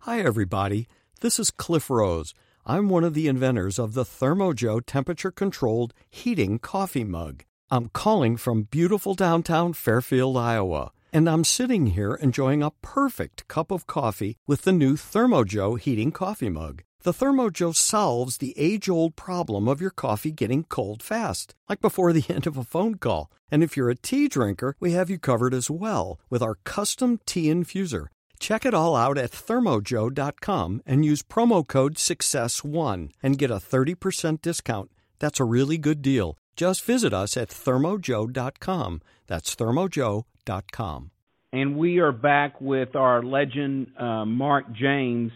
Hi, 0.00 0.20
everybody. 0.20 0.86
This 1.20 1.38
is 1.40 1.50
Cliff 1.50 1.90
Rose. 1.90 2.34
I'm 2.70 2.88
one 2.88 3.02
of 3.02 3.14
the 3.14 3.26
inventors 3.26 3.80
of 3.80 3.94
the 3.94 4.04
ThermoJoe 4.04 4.86
temperature 4.86 5.32
controlled 5.32 5.92
heating 6.08 6.60
coffee 6.60 7.02
mug. 7.02 7.42
I'm 7.68 7.88
calling 7.88 8.36
from 8.36 8.68
beautiful 8.70 9.14
downtown 9.14 9.72
Fairfield, 9.72 10.36
Iowa, 10.36 10.92
and 11.12 11.28
I'm 11.28 11.42
sitting 11.42 11.88
here 11.88 12.14
enjoying 12.14 12.62
a 12.62 12.70
perfect 12.80 13.48
cup 13.48 13.72
of 13.72 13.88
coffee 13.88 14.36
with 14.46 14.62
the 14.62 14.72
new 14.72 14.94
ThermoJoe 14.94 15.80
heating 15.80 16.12
coffee 16.12 16.48
mug. 16.48 16.84
The 17.02 17.10
ThermoJoe 17.10 17.74
solves 17.74 18.38
the 18.38 18.56
age 18.56 18.88
old 18.88 19.16
problem 19.16 19.66
of 19.66 19.80
your 19.80 19.90
coffee 19.90 20.30
getting 20.30 20.62
cold 20.62 21.02
fast, 21.02 21.56
like 21.68 21.80
before 21.80 22.12
the 22.12 22.24
end 22.32 22.46
of 22.46 22.56
a 22.56 22.62
phone 22.62 22.98
call. 22.98 23.32
And 23.50 23.64
if 23.64 23.76
you're 23.76 23.90
a 23.90 23.96
tea 23.96 24.28
drinker, 24.28 24.76
we 24.78 24.92
have 24.92 25.10
you 25.10 25.18
covered 25.18 25.54
as 25.54 25.68
well 25.68 26.20
with 26.30 26.40
our 26.40 26.54
custom 26.62 27.18
tea 27.26 27.46
infuser. 27.46 28.06
Check 28.40 28.64
it 28.64 28.72
all 28.72 28.96
out 28.96 29.18
at 29.18 29.32
thermojoe.com 29.32 30.82
and 30.86 31.04
use 31.04 31.22
promo 31.22 31.64
code 31.64 31.96
SUCCESS1 31.96 33.10
and 33.22 33.38
get 33.38 33.50
a 33.50 33.56
30% 33.56 34.40
discount. 34.40 34.90
That's 35.18 35.38
a 35.38 35.44
really 35.44 35.76
good 35.76 36.00
deal. 36.00 36.38
Just 36.56 36.82
visit 36.82 37.12
us 37.12 37.36
at 37.36 37.50
thermojoe.com. 37.50 39.02
That's 39.26 39.54
thermojoe.com. 39.54 41.10
And 41.52 41.76
we 41.76 41.98
are 41.98 42.12
back 42.12 42.58
with 42.60 42.96
our 42.96 43.22
legend, 43.22 43.88
uh, 43.98 44.24
Mark 44.24 44.72
James. 44.72 45.32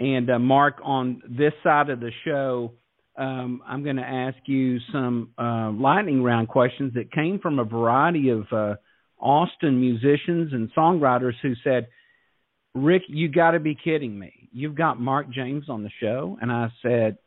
And 0.00 0.28
uh, 0.28 0.40
Mark, 0.40 0.80
on 0.82 1.22
this 1.28 1.52
side 1.62 1.90
of 1.90 2.00
the 2.00 2.10
show, 2.24 2.72
um, 3.16 3.62
I'm 3.64 3.84
going 3.84 3.96
to 3.96 4.02
ask 4.02 4.38
you 4.46 4.78
some 4.92 5.30
uh, 5.38 5.70
lightning 5.70 6.24
round 6.24 6.48
questions 6.48 6.94
that 6.94 7.12
came 7.12 7.38
from 7.38 7.60
a 7.60 7.64
variety 7.64 8.30
of 8.30 8.52
uh, 8.52 8.74
Austin 9.20 9.80
musicians 9.80 10.52
and 10.52 10.72
songwriters 10.74 11.34
who 11.40 11.54
said– 11.62 11.86
Rick, 12.74 13.02
you 13.08 13.28
got 13.28 13.52
to 13.52 13.60
be 13.60 13.74
kidding 13.74 14.18
me. 14.18 14.48
You've 14.52 14.74
got 14.74 15.00
Mark 15.00 15.30
James 15.30 15.68
on 15.68 15.82
the 15.82 15.90
show. 16.00 16.38
And 16.40 16.50
I 16.50 16.68
said, 16.82 17.18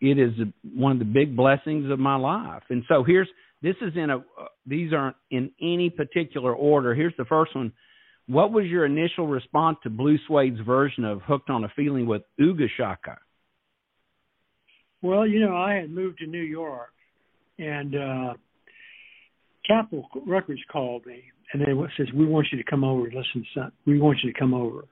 it 0.00 0.18
is 0.18 0.32
one 0.62 0.92
of 0.92 0.98
the 0.98 1.04
big 1.04 1.36
blessings 1.36 1.90
of 1.90 1.98
my 1.98 2.16
life. 2.16 2.62
And 2.70 2.84
so 2.88 3.02
here's 3.04 3.28
this 3.62 3.76
is 3.80 3.92
in 3.96 4.10
a 4.10 4.22
these 4.66 4.92
aren't 4.92 5.16
in 5.30 5.50
any 5.60 5.90
particular 5.90 6.54
order. 6.54 6.94
Here's 6.94 7.16
the 7.16 7.24
first 7.24 7.54
one. 7.56 7.72
What 8.26 8.52
was 8.52 8.66
your 8.66 8.84
initial 8.84 9.26
response 9.26 9.78
to 9.82 9.90
Blue 9.90 10.18
Swede's 10.26 10.60
version 10.60 11.04
of 11.04 11.22
Hooked 11.22 11.50
on 11.50 11.64
a 11.64 11.68
Feeling 11.74 12.06
with 12.06 12.22
Ooga 12.40 12.66
Chaka? 12.76 13.18
Well, 15.02 15.26
you 15.26 15.40
know, 15.40 15.56
I 15.56 15.74
had 15.74 15.90
moved 15.90 16.18
to 16.18 16.26
New 16.26 16.42
York 16.42 16.92
and 17.58 17.94
uh 17.94 18.34
Capitol 19.66 20.06
Records 20.26 20.60
called 20.70 21.06
me 21.06 21.24
and 21.52 21.62
they 21.62 21.72
says, 21.96 22.12
"We 22.14 22.26
want 22.26 22.48
you 22.50 22.58
to 22.58 22.64
come 22.68 22.84
over 22.84 23.06
and 23.06 23.14
listen 23.14 23.44
to. 23.54 23.72
We 23.86 24.00
want 24.00 24.18
you 24.22 24.32
to 24.32 24.38
come 24.38 24.54
over." 24.54 24.84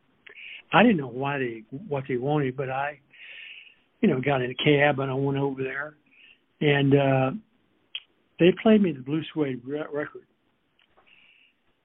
I 0.73 0.83
didn't 0.83 0.99
know 0.99 1.09
why 1.09 1.38
they 1.38 1.62
what 1.88 2.05
they 2.09 2.17
wanted, 2.17 2.57
but 2.57 2.71
I, 2.71 2.99
you 4.01 4.09
know, 4.09 4.21
got 4.21 4.43
in 4.43 4.51
a 4.51 4.55
cab 4.55 4.99
and 4.99 5.11
I 5.11 5.15
went 5.15 5.38
over 5.38 5.62
there, 5.62 5.95
and 6.61 6.95
uh, 6.95 7.31
they 8.38 8.55
played 8.62 8.83
me 8.83 8.93
the 8.93 9.03
Blue 9.03 9.23
Swede 9.33 9.61
record, 9.65 10.27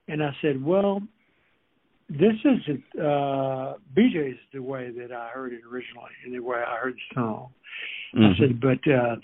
and 0.08 0.22
I 0.22 0.30
said, 0.40 0.62
"Well, 0.62 1.02
this 2.08 2.34
isn't 2.44 2.84
uh, 2.98 3.74
BJ's 3.96 4.38
the 4.52 4.62
way 4.62 4.90
that 4.90 5.12
I 5.12 5.28
heard 5.28 5.52
it 5.52 5.60
originally, 5.70 6.12
and 6.24 6.34
the 6.34 6.40
way 6.40 6.58
I 6.58 6.76
heard 6.76 6.94
the 6.94 7.14
song." 7.14 7.50
Mm-hmm. 8.14 8.24
I 8.24 8.38
said, 8.38 8.60
"But 8.60 8.90
uh, 8.90 9.16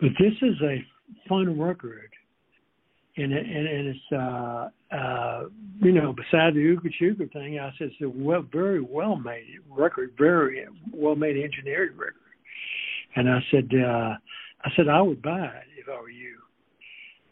but 0.00 0.10
this 0.18 0.34
is 0.40 0.54
a 0.62 0.84
fun 1.28 1.60
record." 1.60 2.10
And 3.16 3.32
it, 3.32 3.46
and, 3.46 3.66
and 3.66 3.88
it's 3.88 4.12
uh 4.12 4.94
uh 4.94 5.44
you 5.80 5.92
know 5.92 6.12
beside 6.12 6.54
the 6.54 6.60
Ooga 6.60 6.90
Chooga 7.00 7.32
thing, 7.32 7.58
I 7.58 7.70
said 7.78 7.90
it's 7.92 8.00
a 8.02 8.08
well, 8.08 8.44
very 8.52 8.80
well 8.80 9.16
made 9.16 9.58
record, 9.68 10.14
very 10.18 10.64
well 10.92 11.16
made 11.16 11.36
engineered 11.36 11.96
record, 11.96 12.14
and 13.16 13.28
I 13.28 13.40
said 13.50 13.68
uh 13.74 14.14
I 14.62 14.70
said 14.76 14.88
I 14.88 15.02
would 15.02 15.22
buy 15.22 15.46
it 15.46 15.68
if 15.78 15.88
I 15.88 16.00
were 16.00 16.10
you. 16.10 16.36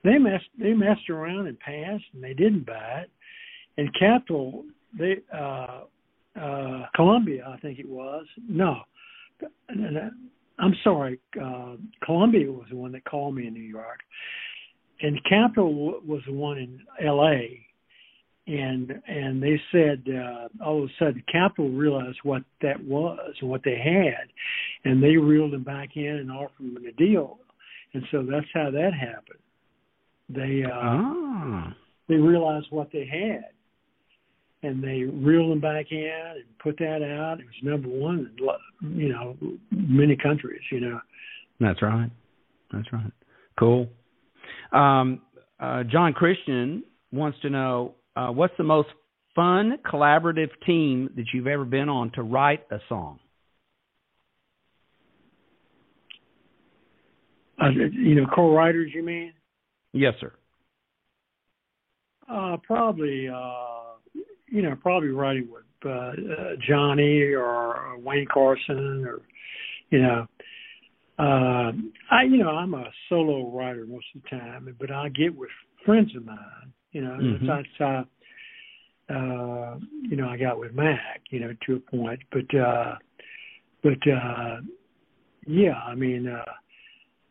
They 0.05 0.19
messed 0.19 0.49
they 0.59 0.73
messed 0.73 1.09
around 1.11 1.47
and 1.47 1.59
passed, 1.59 2.05
and 2.15 2.23
they 2.23 2.35
didn't 2.35 2.67
buy 2.67 3.05
it. 3.05 3.11
And 3.77 3.95
Capitol, 3.99 4.65
they 4.99 5.19
uh 5.33 5.83
uh 6.41 6.87
Columbia, 6.95 7.53
I 7.55 7.59
think 7.61 7.79
it 7.79 7.89
was 7.89 8.27
no. 8.49 8.81
I'm 10.61 10.75
sorry, 10.83 11.21
uh, 11.41 11.77
Columbia 12.03 12.51
was 12.51 12.67
the 12.71 12.77
one 12.77 12.91
that 12.93 13.05
called 13.05 13.37
me 13.37 13.47
in 13.47 13.55
New 13.55 13.61
York, 13.61 14.01
and 15.01 15.21
Capitol 15.29 16.01
was 16.07 16.23
the 16.27 16.33
one 16.33 16.59
in 16.59 16.81
L.A. 17.05 17.67
and 18.47 18.91
and 19.07 19.43
they 19.43 19.61
said 19.71 20.03
uh, 20.09 20.65
all 20.65 20.83
of 20.83 20.91
a 20.91 20.93
sudden 20.99 21.23
Capitol 21.31 21.71
realized 21.71 22.19
what 22.23 22.43
that 22.63 22.83
was 22.85 23.35
and 23.41 23.51
what 23.51 23.63
they 23.65 23.77
had, 23.77 24.29
and 24.85 25.03
they 25.03 25.17
reeled 25.17 25.53
them 25.53 25.65
back 25.65 25.91
in 25.97 26.07
and 26.07 26.31
offered 26.31 26.75
them 26.75 26.85
a 26.87 26.93
deal, 26.93 27.39
and 27.95 28.03
so 28.11 28.27
that's 28.29 28.47
how 28.55 28.71
that 28.71 28.91
happened. 28.93 29.39
They 30.29 30.65
uh, 30.65 30.75
ah. 30.75 31.77
they 32.09 32.17
realized 32.17 32.67
what 32.71 32.91
they 32.93 33.07
had, 33.07 33.51
and 34.69 34.83
they 34.83 35.05
reeled 35.05 35.53
them 35.53 35.61
back 35.61 35.87
in 35.91 36.33
and 36.35 36.59
put 36.63 36.77
that 36.79 37.03
out. 37.03 37.41
It 37.41 37.47
was 37.47 37.55
number 37.63 37.89
one, 37.89 38.31
in, 38.83 38.99
you 38.99 39.11
know, 39.11 39.37
many 39.71 40.17
countries. 40.17 40.61
You 40.73 40.81
know. 40.81 41.01
That's 41.61 41.83
right. 41.83 42.11
That's 42.73 42.93
right. 42.93 43.13
Cool. 43.59 43.89
Um, 44.73 45.23
uh, 45.61 45.85
John 45.85 46.13
Christian 46.13 46.85
wants 47.13 47.39
to 47.43 47.51
know 47.51 47.95
uh, 48.17 48.29
what's 48.29 48.55
the 48.59 48.65
most 48.65 48.89
fun 49.35 49.79
collaborative 49.91 50.51
team 50.67 51.11
that 51.17 51.27
you've 51.33 51.47
ever 51.47 51.65
been 51.65 51.89
on 51.89 52.11
to 52.13 52.23
write 52.23 52.65
a 52.71 52.79
song? 52.89 53.19
Uh, 57.61 57.71
you 57.71 58.15
know, 58.15 58.27
co-writers, 58.35 58.93
you 58.95 59.03
mean? 59.03 59.33
Yes, 59.93 60.15
sir. 60.21 60.33
Uh, 62.31 62.57
probably, 62.63 63.29
uh, 63.29 63.95
you 64.51 64.63
know, 64.63 64.77
probably 64.81 65.09
writing 65.09 65.49
with 65.51 65.65
uh, 65.85 65.89
uh, 65.89 66.13
Johnny 66.69 67.33
or 67.33 67.99
Wayne 67.99 68.27
Carson 68.33 69.05
or, 69.07 69.23
you 69.91 70.03
know, 70.03 70.27
uh, 71.19 71.73
I, 72.11 72.23
you 72.25 72.39
know, 72.39 72.51
I'm 72.51 72.75
a 72.75 72.85
solo 73.09 73.51
writer 73.51 73.87
most 73.87 74.07
of 74.15 74.23
the 74.23 74.29
time, 74.29 74.75
but 74.79 74.91
I 74.91 75.09
get 75.09 75.37
with 75.37 75.51
friends 75.85 76.15
of 76.17 76.25
mine. 76.25 76.73
You 76.93 77.03
know, 77.03 77.19
mm-hmm. 77.21 77.47
that's 77.47 77.81
uh, 77.81 79.13
uh, 79.13 79.79
you 80.03 80.17
know, 80.17 80.29
I 80.29 80.37
got 80.37 80.59
with 80.59 80.75
Mac, 80.75 81.23
you 81.31 81.41
know, 81.41 81.53
to 81.67 81.77
a 81.77 81.81
point, 81.81 82.21
but 82.31 82.59
uh, 82.59 82.95
but 83.83 83.99
uh, 84.11 84.57
yeah, 85.47 85.75
I 85.87 85.95
mean, 85.95 86.29
uh, 86.29 86.51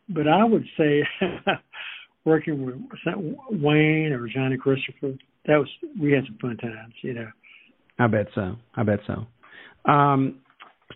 but 0.10 0.28
I 0.28 0.44
would 0.44 0.66
say 0.78 1.04
working 2.26 2.66
with 2.66 2.76
Wayne 3.50 4.12
or 4.12 4.28
Johnny 4.28 4.58
Christopher, 4.58 5.14
that 5.46 5.58
was 5.58 5.70
we 6.00 6.12
had 6.12 6.26
some 6.26 6.38
fun 6.42 6.58
times, 6.58 6.94
you 7.02 7.14
know. 7.14 7.30
I 8.00 8.08
bet 8.08 8.28
so. 8.36 8.56
I 8.76 8.84
bet 8.84 9.00
so. 9.08 9.92
Um, 9.92 10.40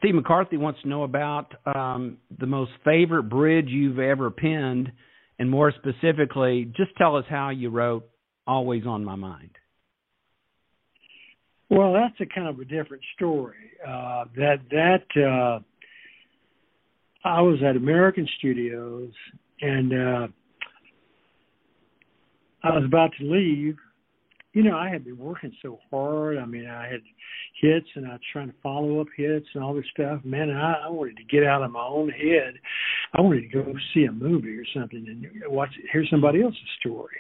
Steve 0.02 0.16
McCarthy 0.16 0.58
wants 0.58 0.82
to 0.82 0.88
know 0.90 1.04
about 1.04 1.54
um, 1.76 2.18
the 2.40 2.48
most 2.48 2.72
favorite 2.84 3.24
bridge 3.30 3.68
you've 3.68 4.00
ever 4.00 4.32
penned, 4.32 4.92
and 5.38 5.48
more 5.48 5.72
specifically, 5.72 6.66
just 6.76 6.90
tell 6.98 7.16
us 7.16 7.26
how 7.30 7.52
you 7.52 7.70
wrote 7.70 8.10
"Always 8.48 8.88
on 8.88 9.06
My 9.06 9.14
Mind." 9.14 9.52
Well, 11.70 11.94
that's 11.94 12.20
a 12.20 12.26
kind 12.26 12.48
of 12.48 12.60
a 12.60 12.66
different 12.66 13.04
story. 13.16 13.74
Uh, 13.88 14.26
that 14.36 14.58
that 14.72 15.06
uh, 15.16 15.60
I 17.24 17.42
was 17.42 17.60
at 17.64 17.76
American 17.76 18.28
Studios, 18.40 19.12
and 19.62 19.94
uh, 19.94 20.28
I 22.64 22.70
was 22.76 22.84
about 22.86 23.12
to 23.20 23.24
leave, 23.24 23.78
you 24.54 24.64
know, 24.64 24.78
I 24.78 24.90
had 24.90 25.06
been 25.06 25.18
working 25.18 25.54
so 25.62 25.80
hard. 25.90 26.38
I 26.38 26.46
mean, 26.46 26.68
I 26.68 26.84
had 26.84 27.02
hits 27.62 27.88
and 27.96 28.06
I 28.06 28.12
was 28.12 28.20
trying 28.34 28.50
to 28.50 28.56
follow 28.62 29.00
up 29.00 29.08
hits 29.16 29.48
and 29.54 29.64
all 29.64 29.74
this 29.74 29.86
stuff. 29.94 30.20
Man, 30.26 30.50
I, 30.50 30.86
I 30.86 30.90
wanted 30.90 31.18
to 31.18 31.24
get 31.24 31.46
out 31.46 31.64
of 31.64 31.72
my 31.72 31.84
own 31.86 32.10
head. 32.10 32.56
I 33.14 33.22
wanted 33.22 33.42
to 33.42 33.64
go 33.64 33.74
see 33.94 34.06
a 34.06 34.12
movie 34.12 34.58
or 34.58 34.66
something 34.76 35.06
and 35.08 35.52
watch 35.52 35.70
hear 35.92 36.06
somebody 36.10 36.42
else's 36.42 36.60
story. 36.80 37.18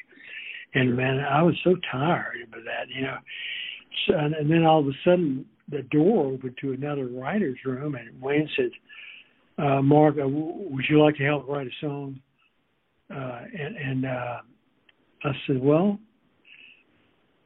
And 0.73 0.95
man, 0.95 1.19
I 1.19 1.41
was 1.41 1.55
so 1.63 1.75
tired 1.91 2.37
of 2.53 2.63
that, 2.65 2.89
you 2.93 3.01
know. 3.01 3.17
So, 4.07 4.17
and, 4.17 4.33
and 4.33 4.49
then 4.49 4.63
all 4.63 4.79
of 4.79 4.87
a 4.87 4.91
sudden, 5.03 5.45
the 5.69 5.83
door 5.83 6.33
opened 6.33 6.57
to 6.61 6.73
another 6.73 7.07
writer's 7.07 7.57
room, 7.65 7.95
and 7.95 8.21
Wayne 8.21 8.49
said, 8.55 8.71
uh, 9.57 9.81
"Mark, 9.81 10.15
uh, 10.15 10.21
w- 10.21 10.69
would 10.69 10.85
you 10.89 11.01
like 11.01 11.15
to 11.17 11.23
help 11.23 11.47
write 11.47 11.67
a 11.67 11.71
song?" 11.81 12.19
Uh, 13.13 13.41
and 13.57 13.75
and 13.75 14.05
uh, 14.05 14.37
I 15.23 15.31
said, 15.45 15.61
"Well, 15.61 15.99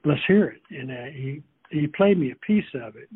let's 0.06 0.22
hear 0.28 0.48
it." 0.48 0.62
And 0.70 0.92
uh, 0.92 1.12
he 1.14 1.42
he 1.70 1.88
played 1.88 2.18
me 2.18 2.32
a 2.32 2.46
piece 2.46 2.66
of 2.76 2.96
it, 2.96 3.10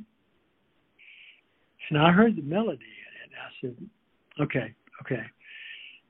and 1.90 2.00
I 2.00 2.12
heard 2.12 2.36
the 2.36 2.42
melody 2.42 2.84
in 2.84 3.22
it. 3.22 3.30
And 3.30 3.36
I 3.40 3.50
said, 3.62 3.90
"Okay, 4.42 4.74
okay." 5.02 5.24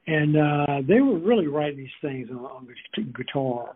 And 0.08 0.38
uh, 0.38 0.88
they 0.88 1.02
were 1.02 1.20
really 1.20 1.48
writing 1.48 1.78
these 1.78 1.88
things 2.02 2.30
on, 2.32 2.38
on 2.38 2.68
the 2.68 3.04
guitar, 3.04 3.76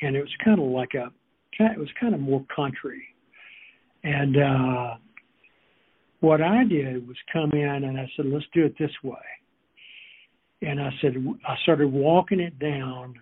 and 0.00 0.16
it 0.16 0.20
was 0.20 0.34
kind 0.44 0.58
of 0.58 0.66
like 0.66 0.94
a, 0.94 1.12
it 1.62 1.78
was 1.78 1.88
kind 2.00 2.14
of 2.14 2.20
more 2.20 2.44
country. 2.54 3.02
And 4.04 4.36
uh, 4.36 4.94
what 6.20 6.40
I 6.40 6.64
did 6.64 7.06
was 7.06 7.16
come 7.32 7.50
in 7.52 7.84
and 7.84 7.98
I 7.98 8.10
said, 8.16 8.26
"Let's 8.26 8.46
do 8.54 8.64
it 8.64 8.74
this 8.78 8.92
way." 9.02 9.16
And 10.62 10.80
I 10.80 10.90
said, 11.00 11.16
I 11.46 11.56
started 11.62 11.92
walking 11.92 12.38
it 12.38 12.58
down, 12.60 13.14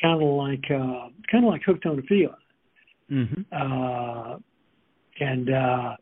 kind 0.00 0.22
of 0.22 0.28
like, 0.28 0.64
uh, 0.70 1.08
kind 1.30 1.44
of 1.44 1.50
like 1.50 1.62
hooked 1.64 1.86
on 1.86 1.98
a 1.98 2.02
feeling. 2.02 2.34
Mm-hmm. 3.10 3.42
Uh, 3.52 4.38
and 5.20 5.50
uh, 5.50 5.96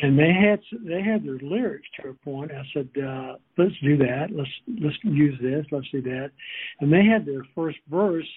and 0.00 0.18
they 0.18 0.32
had 0.32 0.60
they 0.84 1.02
had 1.02 1.24
their 1.24 1.38
lyrics 1.42 1.88
to 2.00 2.10
a 2.10 2.14
point. 2.14 2.52
I 2.52 2.62
said, 2.72 2.88
uh, 3.02 3.34
"Let's 3.56 3.74
do 3.82 3.96
that. 3.98 4.28
Let's 4.30 4.50
let's 4.80 4.96
use 5.02 5.38
this. 5.42 5.66
Let's 5.72 5.90
do 5.90 6.02
that." 6.02 6.30
And 6.80 6.92
they 6.92 7.04
had 7.04 7.26
their 7.26 7.44
first 7.54 7.78
verse 7.90 8.28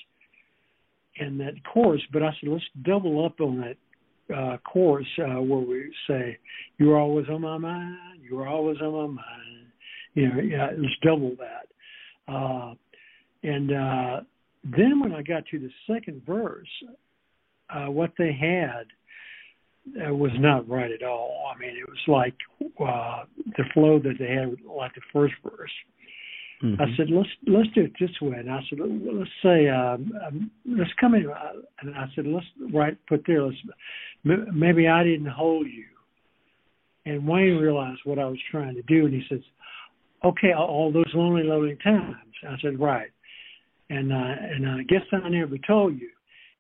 and 1.20 1.40
that 1.40 1.54
chorus, 1.72 2.02
but 2.12 2.24
I 2.24 2.32
said, 2.40 2.50
"Let's 2.50 2.66
double 2.84 3.26
up 3.26 3.40
on 3.42 3.62
that 3.62 4.36
uh, 4.36 4.58
chorus 4.66 5.08
uh, 5.20 5.42
where 5.42 5.60
we 5.60 5.94
say, 6.08 6.38
"You're 6.78 7.00
always 7.00 7.28
on 7.30 7.42
my 7.42 7.58
mind. 7.58 8.22
You're 8.22 8.48
always 8.48 8.78
on 8.82 8.94
my 8.94 9.08
mind." 9.08 9.68
You 10.14 10.30
know, 10.30 10.42
yeah, 10.42 10.70
let's 10.76 10.96
double 11.04 11.36
that. 11.38 12.34
Uh, 12.34 12.74
and 13.44 13.72
uh, 13.72 14.22
then 14.64 15.00
when 15.00 15.14
I 15.14 15.22
got 15.22 15.46
to 15.48 15.60
the 15.60 15.70
second 15.92 16.22
verse, 16.26 16.68
uh, 17.70 17.90
what 17.90 18.12
they 18.18 18.32
had 18.34 18.86
uh, 20.08 20.14
was 20.14 20.32
not 20.36 20.68
right 20.70 20.92
at 20.92 21.04
all. 21.04 21.52
I 21.54 21.58
mean, 21.60 21.72
it 21.72 21.88
was 21.90 21.98
like 22.08 22.36
uh, 22.80 23.24
the 23.58 23.64
flow 23.74 24.00
that 24.00 24.16
they 24.20 24.28
had, 24.34 24.56
like 24.70 24.94
the 24.94 25.02
first 25.12 25.34
verse. 25.44 25.72
Mm-hmm. 26.64 26.80
I 26.80 26.86
said, 26.96 27.08
let's 27.10 27.30
let's 27.48 27.70
do 27.74 27.82
it 27.86 27.94
this 28.00 28.12
way. 28.22 28.38
And 28.38 28.52
I 28.52 28.60
said, 28.70 28.78
let's 28.80 29.30
say, 29.42 29.68
um, 29.68 30.12
um, 30.28 30.52
let's 30.68 30.92
come 31.00 31.16
in. 31.16 31.28
uh, 31.28 31.54
And 31.82 31.96
I 31.96 32.06
said, 32.16 32.28
let's 32.28 32.46
write, 32.72 32.98
put 33.08 33.24
there. 33.26 33.42
Let's 33.44 33.58
m- 34.24 34.48
maybe 34.54 34.88
I 34.88 35.04
didn't 35.04 35.26
hold 35.26 35.66
you. 35.66 35.86
And 37.08 37.28
Wayne 37.28 37.58
realized 37.58 38.02
what 38.04 38.20
I 38.20 38.26
was 38.26 38.38
trying 38.52 38.76
to 38.76 38.84
do, 38.84 39.06
and 39.08 39.14
he 39.16 39.24
says, 39.28 39.40
okay, 40.24 40.52
all- 40.52 40.68
all 40.68 40.92
those 40.92 41.10
lonely, 41.16 41.42
lonely 41.44 41.78
times. 41.84 42.16
I 42.48 42.56
said, 42.62 42.80
right. 42.80 43.10
And 43.92 44.08
uh, 44.14 44.36
and 44.54 44.62
I 44.70 44.84
guess 44.84 45.06
I 45.12 45.28
never 45.30 45.58
told 45.68 46.00
you. 46.00 46.10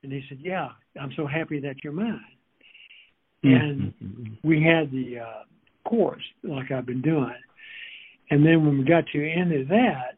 And 0.03 0.11
he 0.11 0.21
said, 0.27 0.39
yeah, 0.41 0.69
I'm 0.99 1.13
so 1.15 1.25
happy 1.25 1.59
that 1.61 1.75
you're 1.83 1.93
mine. 1.93 2.19
And 3.43 3.93
Mm-hmm. 4.03 4.47
we 4.49 4.61
had 4.61 4.91
the 4.91 5.19
uh, 5.19 5.43
chorus 5.87 6.21
like 6.43 6.71
I've 6.71 6.85
been 6.85 7.01
doing. 7.01 7.41
And 8.29 8.45
then 8.45 8.65
when 8.65 8.77
we 8.79 8.83
got 8.83 9.05
to 9.07 9.19
the 9.19 9.31
end 9.31 9.51
of 9.53 9.67
that, 9.69 10.17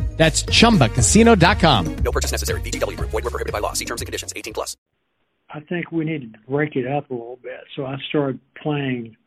That's 0.21 0.43
chumbacasino.com. 0.43 1.95
No 2.03 2.11
purchase 2.11 2.31
necessary. 2.31 2.61
VGW 2.61 2.95
Group. 2.95 3.09
Void 3.09 3.23
were 3.23 3.31
prohibited 3.31 3.53
by 3.53 3.57
law. 3.57 3.73
See 3.73 3.85
terms 3.85 4.01
and 4.01 4.05
conditions. 4.05 4.31
18 4.35 4.53
plus. 4.53 4.77
I 5.49 5.61
think 5.61 5.91
we 5.91 6.05
needed 6.05 6.33
to 6.33 6.39
break 6.47 6.75
it 6.75 6.85
up 6.85 7.09
a 7.09 7.13
little 7.13 7.39
bit. 7.41 7.61
So 7.75 7.87
I 7.87 7.95
started 8.07 8.39
playing 8.61 9.17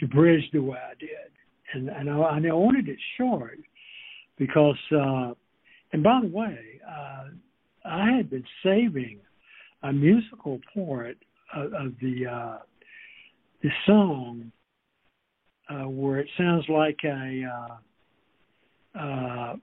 the 0.00 0.08
bridge 0.08 0.42
the 0.52 0.58
way 0.58 0.76
I 0.76 0.94
did, 0.98 1.30
and 1.74 1.88
and 1.88 2.10
I, 2.10 2.36
and 2.36 2.44
I 2.44 2.52
wanted 2.52 2.88
it 2.88 2.98
short 3.16 3.60
because. 4.36 4.78
uh 4.90 5.34
And 5.92 6.02
by 6.02 6.18
the 6.22 6.28
way, 6.28 6.80
uh 6.84 7.26
I 7.84 8.16
had 8.16 8.28
been 8.28 8.44
saving 8.64 9.20
a 9.84 9.92
musical 9.92 10.58
part 10.74 11.18
of, 11.54 11.72
of 11.72 11.92
the 12.02 12.26
uh 12.26 12.58
the 13.62 13.70
song 13.86 14.50
uh 15.70 15.88
where 15.88 16.18
it 16.18 16.28
sounds 16.36 16.64
like 16.68 16.98
a. 17.04 17.78
uh 18.98 19.56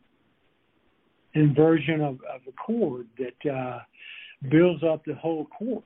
inversion 1.34 2.02
of, 2.02 2.16
of 2.34 2.42
a 2.48 2.52
chord 2.52 3.08
that 3.18 3.52
uh, 3.52 3.80
builds 4.50 4.84
up 4.84 5.04
the 5.06 5.16
whole 5.16 5.46
chorus. 5.46 5.84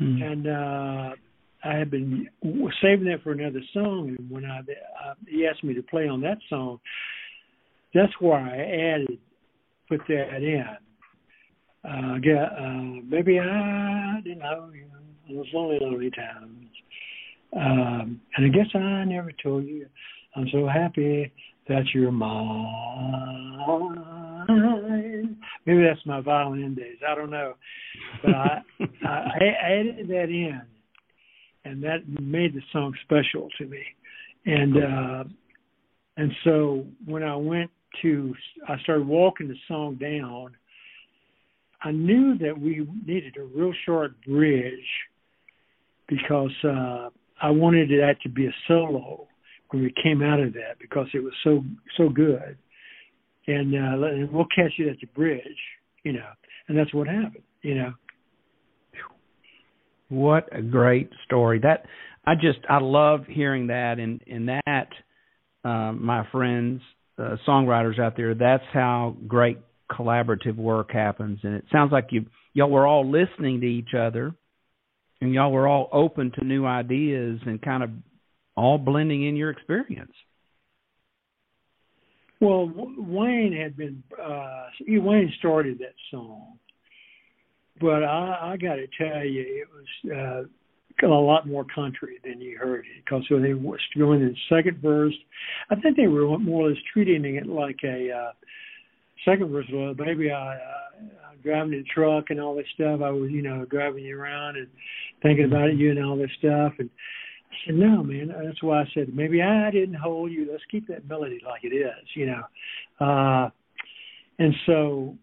Mm-hmm. 0.00 0.22
And 0.22 0.46
uh, 0.46 1.14
I 1.64 1.78
had 1.78 1.90
been 1.90 2.28
saving 2.82 3.06
that 3.06 3.22
for 3.22 3.32
another 3.32 3.62
song, 3.72 4.14
and 4.18 4.30
when 4.30 4.44
I 4.44 4.58
uh, 4.58 5.14
he 5.26 5.46
asked 5.46 5.64
me 5.64 5.74
to 5.74 5.82
play 5.82 6.06
on 6.06 6.20
that 6.20 6.38
song, 6.50 6.80
that's 7.94 8.12
where 8.20 8.38
I 8.38 8.94
added, 8.94 9.18
put 9.88 10.00
that 10.08 10.42
in. 10.42 10.64
Uh, 11.84 12.18
get, 12.18 12.36
uh, 12.36 13.00
maybe 13.08 13.38
I 13.38 14.20
didn't 14.22 14.40
know 14.40 14.70
you 14.74 14.86
know, 14.86 15.42
those 15.42 15.46
lonely, 15.54 15.78
lonely 15.80 16.10
times. 16.10 16.68
Um, 17.56 18.20
and 18.36 18.46
I 18.46 18.48
guess 18.48 18.66
I 18.74 19.04
never 19.04 19.30
told 19.42 19.64
you. 19.64 19.86
I'm 20.34 20.48
so 20.52 20.68
happy 20.68 21.32
that 21.68 21.84
you're 21.94 22.12
mine. 22.12 23.56
Maybe 25.66 25.82
that's 25.82 26.04
my 26.06 26.20
violin 26.20 26.74
days. 26.74 26.98
I 27.06 27.14
don't 27.14 27.30
know, 27.30 27.54
but 28.22 28.34
I, 28.34 28.62
I, 29.04 29.44
added 29.62 30.08
that 30.08 30.28
in, 30.28 30.60
and 31.64 31.82
that 31.82 32.08
made 32.20 32.54
the 32.54 32.62
song 32.72 32.94
special 33.02 33.48
to 33.58 33.66
me. 33.66 33.82
And 34.44 34.76
uh, 34.76 35.24
and 36.16 36.32
so 36.44 36.86
when 37.04 37.24
I 37.24 37.34
went 37.34 37.70
to, 38.02 38.34
I 38.68 38.78
started 38.82 39.06
walking 39.06 39.48
the 39.48 39.56
song 39.66 39.96
down. 39.96 40.56
I 41.82 41.90
knew 41.90 42.38
that 42.38 42.58
we 42.58 42.86
needed 43.04 43.36
a 43.36 43.42
real 43.42 43.72
short 43.84 44.12
bridge 44.24 44.72
because 46.08 46.52
uh, 46.64 47.10
I 47.42 47.50
wanted 47.50 47.90
that 47.90 48.16
to 48.22 48.28
be 48.28 48.46
a 48.46 48.54
solo 48.68 49.26
when 49.70 49.82
we 49.82 49.94
came 50.02 50.22
out 50.22 50.40
of 50.40 50.52
that 50.54 50.78
because 50.80 51.06
it 51.14 51.22
was 51.22 51.32
so 51.44 51.62
so 51.96 52.08
good. 52.08 52.56
And, 53.48 53.74
uh, 53.74 54.06
and 54.06 54.32
we'll 54.32 54.46
catch 54.46 54.72
it 54.78 54.88
at 54.88 54.96
the 55.00 55.06
bridge, 55.14 55.40
you 56.02 56.12
know, 56.12 56.26
and 56.66 56.76
that's 56.76 56.92
what 56.92 57.06
happened, 57.06 57.44
you 57.62 57.76
know. 57.76 57.92
What 60.08 60.48
a 60.52 60.62
great 60.62 61.10
story. 61.24 61.60
That 61.60 61.86
I 62.26 62.34
just 62.34 62.58
I 62.68 62.78
love 62.80 63.20
hearing 63.28 63.68
that 63.68 63.98
and 63.98 64.20
and 64.26 64.48
that 64.48 64.88
um, 65.64 66.04
my 66.04 66.26
friends 66.30 66.80
uh, 67.18 67.36
songwriters 67.46 67.98
out 67.98 68.16
there 68.16 68.34
that's 68.34 68.64
how 68.72 69.16
great 69.26 69.58
collaborative 69.90 70.56
work 70.56 70.90
happens 70.92 71.38
and 71.42 71.54
it 71.54 71.64
sounds 71.72 71.90
like 71.92 72.08
you 72.10 72.26
y'all 72.52 72.68
were 72.68 72.86
all 72.86 73.08
listening 73.08 73.60
to 73.60 73.66
each 73.66 73.94
other 73.96 74.34
and 75.20 75.32
y'all 75.32 75.50
were 75.50 75.66
all 75.66 75.88
open 75.92 76.32
to 76.32 76.44
new 76.44 76.66
ideas 76.66 77.40
and 77.46 77.62
kind 77.62 77.82
of 77.82 77.90
all 78.56 78.78
blending 78.78 79.24
in 79.26 79.36
your 79.36 79.50
experience. 79.50 80.12
Well, 82.40 82.70
Wayne 82.98 83.56
had 83.58 83.76
been 83.76 84.02
uh 84.22 84.66
Wayne 84.88 85.32
started 85.38 85.78
that 85.78 85.94
song, 86.10 86.58
but 87.80 88.02
I, 88.04 88.52
I 88.52 88.56
got 88.56 88.76
to 88.76 88.86
tell 88.98 89.24
you, 89.24 89.42
it 89.42 89.68
was 89.72 90.46
uh, 91.04 91.06
a 91.06 91.08
lot 91.08 91.46
more 91.46 91.64
country 91.74 92.18
than 92.24 92.40
you 92.40 92.58
heard 92.58 92.80
it 92.80 93.04
because 93.04 93.24
when 93.30 93.42
they 93.42 93.54
were 93.54 93.78
doing 93.94 94.20
the 94.20 94.34
second 94.54 94.80
verse, 94.82 95.14
I 95.70 95.76
think 95.76 95.96
they 95.96 96.08
were 96.08 96.38
more 96.38 96.66
or 96.66 96.70
less 96.70 96.78
treating 96.92 97.24
it 97.36 97.46
like 97.46 97.78
a 97.84 98.10
uh, 98.12 98.32
second 99.24 99.50
verse 99.50 99.66
was, 99.70 99.96
"Baby, 99.96 100.30
I, 100.30 100.54
I 100.54 100.58
I'm 101.30 101.38
driving 101.42 101.72
the 101.72 101.84
truck 101.94 102.26
and 102.30 102.40
all 102.40 102.54
this 102.54 102.66
stuff. 102.74 103.00
I 103.02 103.10
was, 103.10 103.30
you 103.30 103.42
know, 103.42 103.64
driving 103.66 104.04
you 104.04 104.18
around 104.18 104.56
and 104.56 104.68
thinking 105.22 105.46
about 105.46 105.76
you 105.76 105.90
and 105.90 106.04
all 106.04 106.16
this 106.16 106.30
stuff." 106.38 106.74
And 106.78 106.88
I 106.88 106.92
"No, 107.68 108.02
man. 108.02 108.28
That's 108.44 108.62
why 108.62 108.82
I 108.82 108.84
said 108.94 109.14
maybe 109.14 109.42
I 109.42 109.70
didn't 109.70 109.94
hold 109.94 110.32
you. 110.32 110.48
Let's 110.50 110.64
keep 110.70 110.86
that 110.88 111.08
melody 111.08 111.40
like 111.44 111.64
it 111.64 111.74
is, 111.74 112.08
you 112.14 112.26
know." 112.26 112.42
Uh, 113.04 113.50
and 114.38 114.54
so 114.66 115.16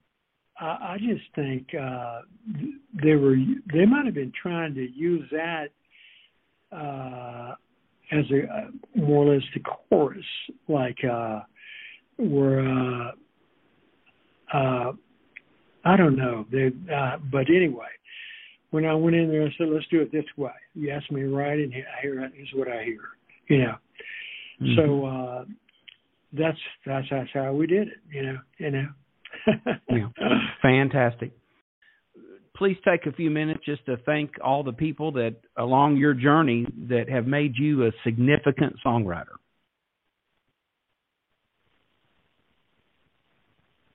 I, 0.60 0.66
I 0.66 0.98
just 1.00 1.24
think 1.36 1.68
uh, 1.80 2.22
they 3.04 3.16
were 3.16 3.36
they 3.74 3.86
might 3.86 4.06
have 4.06 4.16
been 4.16 4.34
trying 4.42 4.74
to 4.76 4.90
use 4.92 5.30
that 5.32 5.68
uh, 6.72 7.56
as 8.12 8.26
a 8.32 8.54
uh, 8.54 8.68
more 8.96 9.26
or 9.26 9.36
less 9.36 9.44
the 9.54 9.62
chorus, 9.62 10.26
like 10.68 10.98
uh, 11.10 11.42
where 12.18 12.62
uh, 12.62 13.12
uh, 14.54 14.92
I 15.86 15.98
don't 15.98 16.16
know. 16.16 16.46
They, 16.52 16.72
uh, 16.94 17.18
but 17.32 17.48
anyway, 17.50 17.88
when 18.74 18.86
I 18.86 18.96
went 18.96 19.16
in 19.16 19.30
there, 19.30 19.44
I 19.44 19.54
said, 19.56 19.70
"Let's 19.70 19.86
do 19.92 20.02
it 20.02 20.12
this 20.12 20.26
way." 20.36 20.52
You 20.74 20.90
asked 20.90 21.12
me 21.12 21.22
right, 21.22 21.60
and 21.60 21.72
I 21.76 22.02
hear 22.02 22.26
is 22.26 22.48
what 22.56 22.68
I 22.68 22.84
hear. 22.84 23.02
You 23.48 23.60
know, 23.60 23.78
Mhm. 24.60 24.76
so 24.76 25.06
uh, 25.06 25.46
that's 26.32 26.58
that's 26.84 27.08
that's 27.08 27.30
how 27.34 27.54
we 27.54 27.68
did 27.68 27.90
it. 27.90 28.00
You 28.10 28.24
know, 28.24 28.40
you 28.58 28.72
know. 28.72 28.90
Yeah. 29.90 30.10
Fantastic. 30.64 31.34
Please 32.56 32.78
take 32.84 33.06
a 33.06 33.12
few 33.12 33.30
minutes 33.30 33.64
just 33.64 33.86
to 33.86 33.98
thank 33.98 34.32
all 34.44 34.64
the 34.64 34.74
people 34.74 35.12
that 35.14 35.36
along 35.58 35.98
your 35.98 36.16
journey 36.16 36.66
that 36.90 37.10
have 37.10 37.28
made 37.28 37.56
you 37.56 37.86
a 37.86 37.92
significant 38.04 38.76
songwriter. 38.84 39.36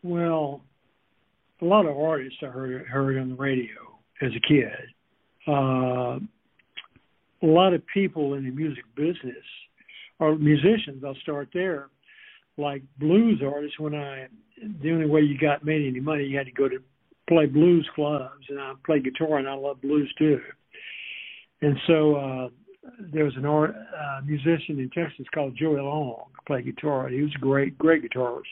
Well, 0.05 0.63
a 1.61 1.65
lot 1.65 1.87
of 1.87 1.97
artists 1.97 2.39
I 2.43 2.47
heard 2.47 2.87
heard 2.87 3.19
on 3.19 3.31
the 3.31 3.35
radio 3.35 3.98
as 4.21 4.31
a 4.37 4.49
kid. 4.49 4.73
Uh, 5.47 6.19
a 7.43 7.47
lot 7.47 7.73
of 7.73 7.83
people 7.93 8.35
in 8.35 8.45
the 8.45 8.51
music 8.51 8.85
business 8.97 9.45
or 10.19 10.37
musicians. 10.37 11.05
I'll 11.05 11.15
start 11.23 11.49
there. 11.55 11.89
Like 12.57 12.83
blues 12.99 13.41
artists, 13.45 13.79
when 13.79 13.95
I 13.95 14.27
the 14.83 14.91
only 14.91 15.07
way 15.07 15.21
you 15.21 15.39
got 15.39 15.65
made 15.65 15.87
any 15.87 16.01
money, 16.01 16.25
you 16.25 16.37
had 16.37 16.47
to 16.47 16.53
go 16.53 16.69
to 16.69 16.79
play 17.29 17.47
blues 17.47 17.89
clubs, 17.95 18.45
and 18.49 18.59
I 18.59 18.73
play 18.85 19.01
guitar, 19.01 19.39
and 19.39 19.49
I 19.49 19.55
love 19.55 19.81
blues 19.81 20.13
too. 20.19 20.41
And 21.61 21.77
so 21.87 22.17
uh, 22.17 22.49
there 23.13 23.25
was 23.25 23.37
an 23.37 23.45
art 23.45 23.75
uh, 23.77 24.21
musician 24.25 24.79
in 24.79 24.91
Texas 24.91 25.27
called 25.33 25.57
Joey 25.57 25.81
Long, 25.81 26.25
played 26.47 26.65
guitar. 26.65 27.09
He 27.09 27.23
was 27.23 27.33
a 27.37 27.41
great, 27.41 27.79
great 27.79 28.03
guitarist. 28.03 28.43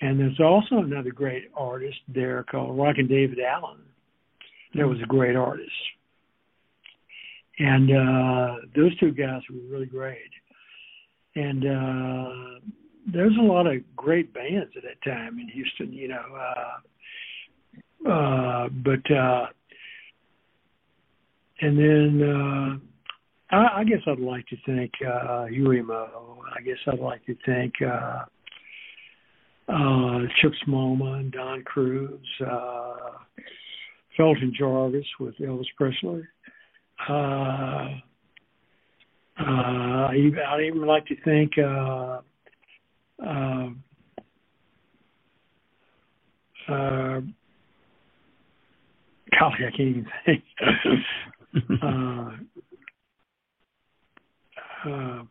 And 0.00 0.18
there's 0.18 0.40
also 0.40 0.78
another 0.78 1.12
great 1.12 1.44
artist 1.56 1.98
there 2.08 2.44
called 2.50 2.76
Rockin' 2.76 3.06
David 3.06 3.38
Allen. 3.38 3.78
That 4.74 4.88
was 4.88 4.98
a 5.02 5.06
great 5.06 5.36
artist. 5.36 5.70
And 7.58 7.90
uh 7.90 8.56
those 8.74 8.96
two 8.98 9.12
guys 9.12 9.42
were 9.50 9.60
really 9.70 9.86
great. 9.86 10.30
And 11.34 11.64
uh 11.64 12.60
there's 13.12 13.36
a 13.38 13.42
lot 13.42 13.66
of 13.66 13.82
great 13.96 14.32
bands 14.32 14.72
at 14.76 14.82
that 14.82 15.02
time 15.04 15.38
in 15.38 15.48
Houston, 15.48 15.92
you 15.92 16.08
know. 16.08 16.24
Uh 18.06 18.08
uh 18.10 18.68
but 18.68 19.10
uh 19.10 19.46
and 21.60 21.78
then 21.78 22.22
uh 22.28 22.78
I, 23.54 23.80
I 23.80 23.84
guess 23.84 24.00
I'd 24.06 24.18
like 24.18 24.46
to 24.48 24.56
thank 24.66 24.92
uh 25.06 25.46
Huey 25.46 25.82
Meaux. 25.82 26.42
I 26.56 26.62
guess 26.62 26.78
I'd 26.86 26.98
like 26.98 27.24
to 27.26 27.36
thank 27.44 27.74
uh 27.82 28.24
uh, 29.68 30.20
Chips 30.40 30.58
Moman, 30.68 31.32
Don 31.32 31.62
Crews, 31.62 32.20
uh, 32.40 32.94
Felton 34.16 34.52
Jarvis 34.56 35.06
with 35.20 35.36
Elvis 35.38 35.66
Presley. 35.76 36.22
Uh, 37.08 37.98
uh, 39.40 40.08
I- 40.10 40.32
I'd 40.48 40.60
even 40.64 40.86
like 40.86 41.06
to 41.06 41.16
thank 41.24 41.52
uh, 41.58 42.20
uh, 43.24 43.70
uh, 46.68 47.20
golly, 49.38 49.66
I 49.66 49.70
can't 49.76 49.80
even 49.80 50.06
think. 50.26 50.44
uh, 51.82 52.30
uh, 54.88 55.22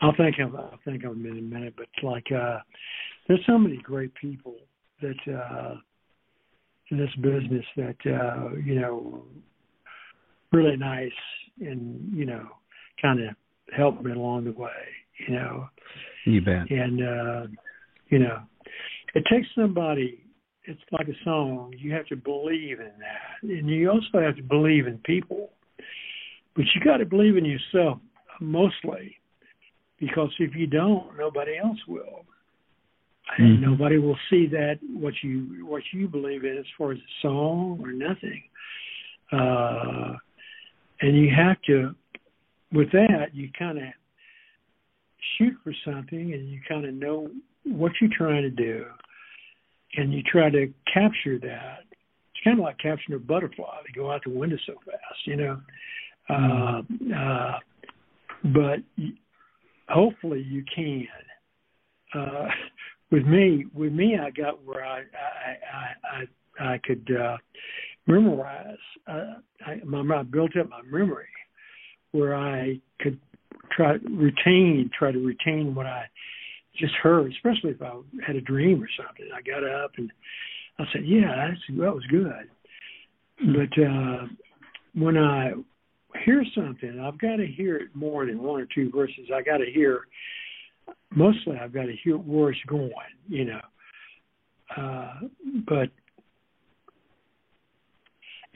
I'll 0.00 0.14
think 0.16 0.38
of 0.40 0.54
I'll 0.56 0.78
think 0.84 1.04
of 1.04 1.12
them 1.12 1.26
in 1.26 1.38
a 1.38 1.42
minute, 1.42 1.74
but 1.76 1.86
like 2.02 2.26
uh 2.32 2.58
there's 3.28 3.40
so 3.46 3.56
many 3.56 3.76
great 3.76 4.12
people 4.14 4.56
that 5.00 5.16
uh 5.32 5.76
in 6.92 6.98
this 6.98 7.14
business 7.16 7.64
that 7.76 7.96
uh, 8.06 8.54
you 8.64 8.78
know 8.78 9.24
really 10.52 10.76
nice 10.76 11.10
and, 11.60 12.12
you 12.12 12.26
know, 12.26 12.46
kinda 13.00 13.34
helped 13.74 14.04
me 14.04 14.12
along 14.12 14.44
the 14.44 14.52
way, 14.52 14.70
you 15.26 15.34
know. 15.34 15.68
You 16.26 16.42
bet. 16.42 16.70
And 16.70 17.02
uh 17.02 17.46
you 18.08 18.18
know, 18.18 18.40
it 19.14 19.24
takes 19.30 19.48
somebody 19.56 20.18
it's 20.64 20.80
like 20.92 21.08
a 21.08 21.24
song, 21.24 21.74
you 21.76 21.92
have 21.92 22.06
to 22.06 22.16
believe 22.16 22.78
in 22.78 22.92
that. 23.00 23.42
And 23.42 23.68
you 23.68 23.90
also 23.90 24.20
have 24.24 24.36
to 24.36 24.42
believe 24.42 24.86
in 24.86 24.98
people. 24.98 25.50
But 26.54 26.66
you 26.74 26.84
gotta 26.84 27.06
believe 27.06 27.36
in 27.36 27.44
yourself 27.44 27.98
mostly 28.40 29.16
because 29.98 30.30
if 30.38 30.54
you 30.54 30.66
don't, 30.66 31.16
nobody 31.16 31.56
else 31.56 31.78
will. 31.88 32.26
And 33.38 33.58
Mhm. 33.58 33.60
nobody 33.60 33.98
will 33.98 34.18
see 34.28 34.46
that 34.46 34.78
what 34.82 35.22
you 35.22 35.64
what 35.64 35.82
you 35.92 36.08
believe 36.08 36.44
in 36.44 36.58
as 36.58 36.68
far 36.76 36.92
as 36.92 36.98
a 36.98 37.20
song 37.20 37.80
or 37.80 37.92
nothing. 37.92 38.42
Uh, 39.30 40.18
and 41.00 41.16
you 41.16 41.30
have 41.30 41.60
to, 41.62 41.94
with 42.72 42.90
that, 42.92 43.34
you 43.34 43.50
kind 43.58 43.78
of 43.78 43.92
shoot 45.36 45.56
for 45.64 45.72
something, 45.84 46.34
and 46.34 46.50
you 46.50 46.60
kind 46.68 46.84
of 46.84 46.94
know 46.94 47.30
what 47.64 47.92
you're 48.00 48.10
trying 48.10 48.42
to 48.42 48.50
do, 48.50 48.86
and 49.96 50.12
you 50.12 50.22
try 50.22 50.50
to 50.50 50.72
capture 50.92 51.38
that. 51.38 51.84
It's 52.34 52.44
kind 52.44 52.58
of 52.58 52.64
like 52.64 52.78
capturing 52.78 53.16
a 53.16 53.20
butterfly; 53.20 53.82
they 53.86 53.92
go 53.92 54.10
out 54.10 54.24
the 54.24 54.30
window 54.30 54.58
so 54.66 54.74
fast, 54.84 55.26
you 55.26 55.36
know. 55.36 55.60
Uh, 56.28 56.82
uh, 57.16 57.58
but 58.44 58.80
hopefully 59.88 60.42
you 60.42 60.64
can. 60.74 61.08
Uh, 62.14 62.48
with 63.12 63.26
me, 63.26 63.66
with 63.74 63.92
me, 63.92 64.16
I 64.18 64.30
got 64.30 64.64
where 64.64 64.84
I 64.84 65.00
I 65.00 66.24
I 66.64 66.64
I, 66.64 66.74
I 66.74 66.78
could 66.82 67.08
uh, 67.14 67.36
memorize. 68.06 68.76
Uh, 69.06 69.34
I, 69.64 69.76
my, 69.84 70.02
I 70.16 70.22
built 70.22 70.56
up 70.56 70.70
my 70.70 70.82
memory 70.82 71.26
where 72.12 72.34
I 72.34 72.80
could 73.00 73.20
try 73.70 73.92
retain, 74.10 74.90
try 74.98 75.12
to 75.12 75.18
retain 75.18 75.74
what 75.74 75.86
I 75.86 76.04
just 76.78 76.94
heard, 76.94 77.32
especially 77.32 77.70
if 77.70 77.82
I 77.82 77.92
had 78.26 78.36
a 78.36 78.40
dream 78.40 78.82
or 78.82 78.88
something. 78.96 79.28
I 79.34 79.42
got 79.42 79.62
up 79.62 79.92
and 79.98 80.10
I 80.78 80.84
said, 80.92 81.02
"Yeah, 81.04 81.48
that's, 81.48 81.60
that 81.78 81.94
was 81.94 82.04
good." 82.10 82.48
But 83.38 83.82
uh, 83.82 84.26
when 84.94 85.18
I 85.18 85.52
hear 86.24 86.44
something, 86.54 86.98
I've 86.98 87.18
got 87.18 87.36
to 87.36 87.46
hear 87.46 87.76
it 87.76 87.94
more 87.94 88.24
than 88.24 88.42
one 88.42 88.60
or 88.60 88.68
two 88.74 88.90
verses. 88.90 89.30
I 89.34 89.42
got 89.42 89.58
to 89.58 89.70
hear. 89.70 90.06
Mostly, 91.14 91.58
I've 91.58 91.72
got 91.72 91.84
to 91.84 91.96
hear 92.02 92.16
where 92.16 92.50
it's 92.50 92.60
going. 92.66 92.90
You 93.28 93.44
know. 93.46 93.60
Uh, 94.76 95.14
but 95.68 95.90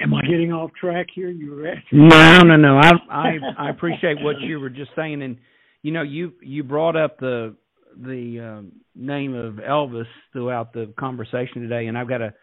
am 0.01 0.15
I 0.15 0.23
getting 0.23 0.53
off 0.53 0.71
track 0.79 1.07
here? 1.15 1.31
You 1.31 1.53
were 1.53 1.69
asking. 1.69 2.09
No, 2.09 2.41
no, 2.41 2.57
no. 2.57 2.79
I 2.79 2.93
I 3.11 3.39
I 3.59 3.71
appreciate 3.71 4.23
what 4.23 4.41
you 4.41 4.61
were 4.61 4.71
just 4.71 4.91
saying, 4.97 5.23
and 5.23 5.37
you 5.83 5.93
know, 5.93 6.03
you 6.03 6.33
you 6.43 6.65
brought 6.65 6.97
up 6.97 7.19
the 7.19 7.55
the 7.97 8.41
um, 8.41 8.73
name 8.95 9.35
of 9.35 9.55
Elvis 9.55 10.07
throughout 10.33 10.73
the 10.73 10.93
conversation 10.99 11.63
today, 11.63 11.87
and 11.87 11.97
I've 11.97 12.09
got 12.09 12.23
a 12.23 12.35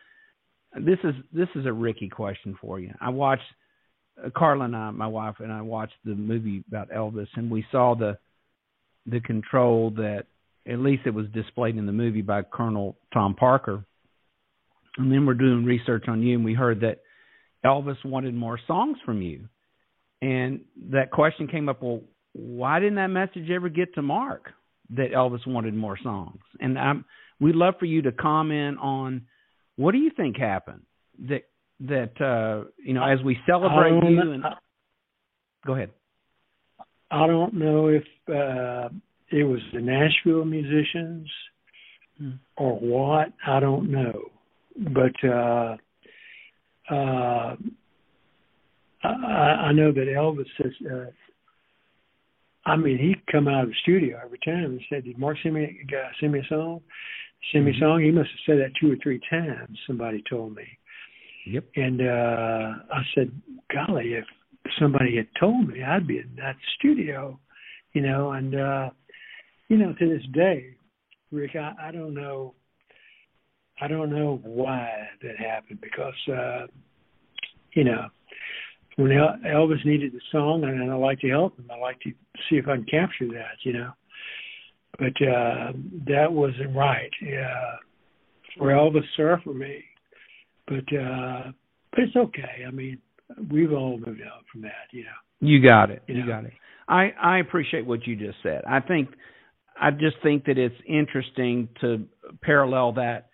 this 0.76 1.00
is 1.04 1.14
this 1.32 1.50
is 1.56 1.66
a 1.66 1.74
Ricky 1.74 2.10
question 2.10 2.58
for 2.60 2.80
you. 2.80 2.94
I 3.00 3.10
watched 3.10 3.44
uh, 4.24 4.30
Carla 4.36 4.66
and 4.66 4.76
I, 4.76 4.92
my 4.92 5.08
wife 5.08 5.36
and 5.40 5.52
I 5.52 5.62
watched 5.62 5.94
the 6.06 6.16
movie 6.16 6.64
about 6.68 6.90
Elvis, 6.90 7.28
and 7.36 7.50
we 7.50 7.66
saw 7.72 7.96
the 7.96 8.18
the 9.06 9.20
control 9.20 9.92
that 9.92 10.26
at 10.68 10.80
least 10.80 11.04
it 11.06 11.14
was 11.14 11.26
displayed 11.34 11.78
in 11.78 11.86
the 11.86 11.92
movie 11.92 12.22
by 12.22 12.42
Colonel 12.42 12.98
Tom 13.14 13.36
Parker. 13.36 13.84
And 14.98 15.12
then 15.12 15.26
we're 15.26 15.34
doing 15.34 15.66
research 15.66 16.06
on 16.08 16.22
you, 16.22 16.36
and 16.36 16.46
we 16.46 16.54
heard 16.54 16.82
that 16.82 17.02
Elvis 17.66 18.04
wanted 18.06 18.34
more 18.34 18.60
songs 18.68 18.98
from 19.06 19.22
you. 19.22 19.48
And 20.22 20.62
that 20.92 21.12
question 21.12 21.48
came 21.48 21.68
up, 21.68 21.82
well, 21.82 22.02
why 22.34 22.80
didn't 22.80 22.96
that 22.96 23.08
message 23.08 23.50
ever 23.50 23.70
get 23.70 23.94
to 23.96 24.02
Mark 24.02 24.52
that 24.92 25.12
Elvis 25.12 25.46
wanted 25.46 25.74
more 25.74 25.98
songs? 26.02 26.40
And 26.60 26.78
I'm, 26.80 27.06
we'd 27.40 27.56
love 27.56 27.76
for 27.80 27.86
you 27.86 28.04
to 28.04 28.12
comment 28.12 28.78
on 28.80 29.24
what 29.76 29.92
do 29.92 29.98
you 29.98 30.12
think 30.16 30.38
happened 30.38 30.84
that 31.28 31.44
that 31.80 32.20
uh, 32.22 32.70
you 32.84 32.94
know 32.94 33.04
as 33.04 33.22
we 33.24 33.38
celebrate 33.48 33.90
don't 33.90 34.12
you 34.12 34.32
and 34.32 34.44
go 35.66 35.74
ahead. 35.74 35.90
I 37.14 37.28
don't 37.28 37.54
know 37.54 37.88
if 37.88 38.04
uh, 38.28 38.90
it 39.30 39.44
was 39.44 39.60
the 39.74 39.82
Nashville 39.82 40.46
musicians 40.46 41.30
Hmm. 42.20 42.34
or 42.58 42.78
what 42.78 43.34
I 43.46 43.60
don't 43.60 43.92
know, 43.92 44.30
but 44.78 45.16
uh, 45.28 45.76
uh, 46.92 47.56
I, 49.04 49.08
I 49.08 49.72
know 49.74 49.92
that 49.92 50.08
Elvis 50.08 50.46
says. 50.62 50.72
Uh, 50.86 51.06
I 52.66 52.76
mean, 52.76 53.00
he'd 53.00 53.26
come 53.32 53.48
out 53.48 53.64
of 53.64 53.70
the 53.70 53.76
studio 53.82 54.20
every 54.24 54.38
time 54.46 54.66
and 54.66 54.82
said, 54.90 55.06
"Did 55.06 55.18
Mark 55.18 55.38
send 55.42 55.56
me 55.56 55.80
uh, 55.92 56.10
send 56.20 56.34
me 56.34 56.40
a 56.42 56.48
song? 56.48 56.82
Send 57.52 57.66
me 57.66 57.72
a 57.76 57.80
song." 57.80 58.04
He 58.04 58.12
must 58.12 58.30
have 58.30 58.40
said 58.46 58.60
that 58.60 58.76
two 58.80 58.92
or 58.92 58.98
three 59.02 59.20
times. 59.28 59.76
Somebody 59.88 60.24
told 60.30 60.56
me. 60.56 60.66
Yep. 61.48 61.66
And 61.76 62.02
uh 62.02 62.74
I 62.94 63.02
said, 63.16 63.32
"Golly, 63.74 64.14
if 64.14 64.26
somebody 64.80 65.18
had 65.18 65.28
told 65.40 65.68
me, 65.68 65.84
I'd 65.84 66.08
be 66.08 66.18
in 66.18 66.36
that 66.38 66.56
studio." 66.78 67.40
You 67.94 68.02
know, 68.02 68.32
and 68.32 68.56
uh 68.56 68.90
you 69.70 69.78
know, 69.78 69.94
to 69.94 70.08
this 70.08 70.26
day, 70.34 70.76
Rick, 71.32 71.56
I, 71.56 71.74
I 71.88 71.92
don't 71.92 72.14
know. 72.14 72.54
I 73.82 73.88
don't 73.88 74.12
know 74.12 74.40
why 74.44 74.88
that 75.24 75.38
happened 75.38 75.80
because, 75.82 76.14
uh, 76.32 76.68
you 77.74 77.84
know, 77.84 78.08
when 78.98 79.12
El- 79.12 79.40
Elvis 79.46 79.84
needed 79.84 80.14
the 80.14 80.22
song, 80.32 80.64
and 80.64 80.92
I 80.92 80.96
like 80.96 81.20
to 81.22 81.30
help 81.30 81.58
him, 81.58 81.70
I 81.74 81.80
like 81.80 82.00
to 82.02 82.12
see 82.50 82.58
if 82.58 82.68
I 82.68 82.76
can 82.76 82.86
capture 82.86 83.28
that, 83.30 83.58
you 83.64 83.74
know. 83.74 83.92
But 85.00 85.28
uh, 85.28 85.72
that 86.08 86.32
wasn't 86.32 86.76
right 86.76 87.10
uh, 87.24 87.78
for 88.56 88.68
Elvis 88.68 89.02
or 89.18 89.42
for 89.44 89.56
me. 89.56 89.84
But 90.68 90.96
uh, 90.96 91.52
but 91.92 92.00
it's 92.00 92.16
okay. 92.16 92.64
I 92.68 92.70
mean, 92.70 93.00
we've 93.52 93.72
all 93.72 93.98
moved 93.98 94.22
on 94.22 94.44
from 94.52 94.62
that, 94.62 94.88
know. 95.04 95.48
You 95.48 95.62
got 95.62 95.90
it. 95.92 96.04
You 96.08 96.16
You 96.16 96.22
know. 96.22 96.28
got 96.28 96.46
it. 96.46 96.54
I 96.88 97.12
I 97.22 97.40
appreciate 97.40 97.86
what 97.86 98.06
you 98.06 98.16
just 98.16 98.38
said. 98.44 98.64
I 98.68 98.80
think 98.80 99.10
I 99.80 99.92
just 99.92 100.18
think 100.22 100.46
that 100.46 100.58
it's 100.58 100.76
interesting 100.88 101.70
to 101.82 102.06
parallel 102.42 102.94
that 102.94 103.30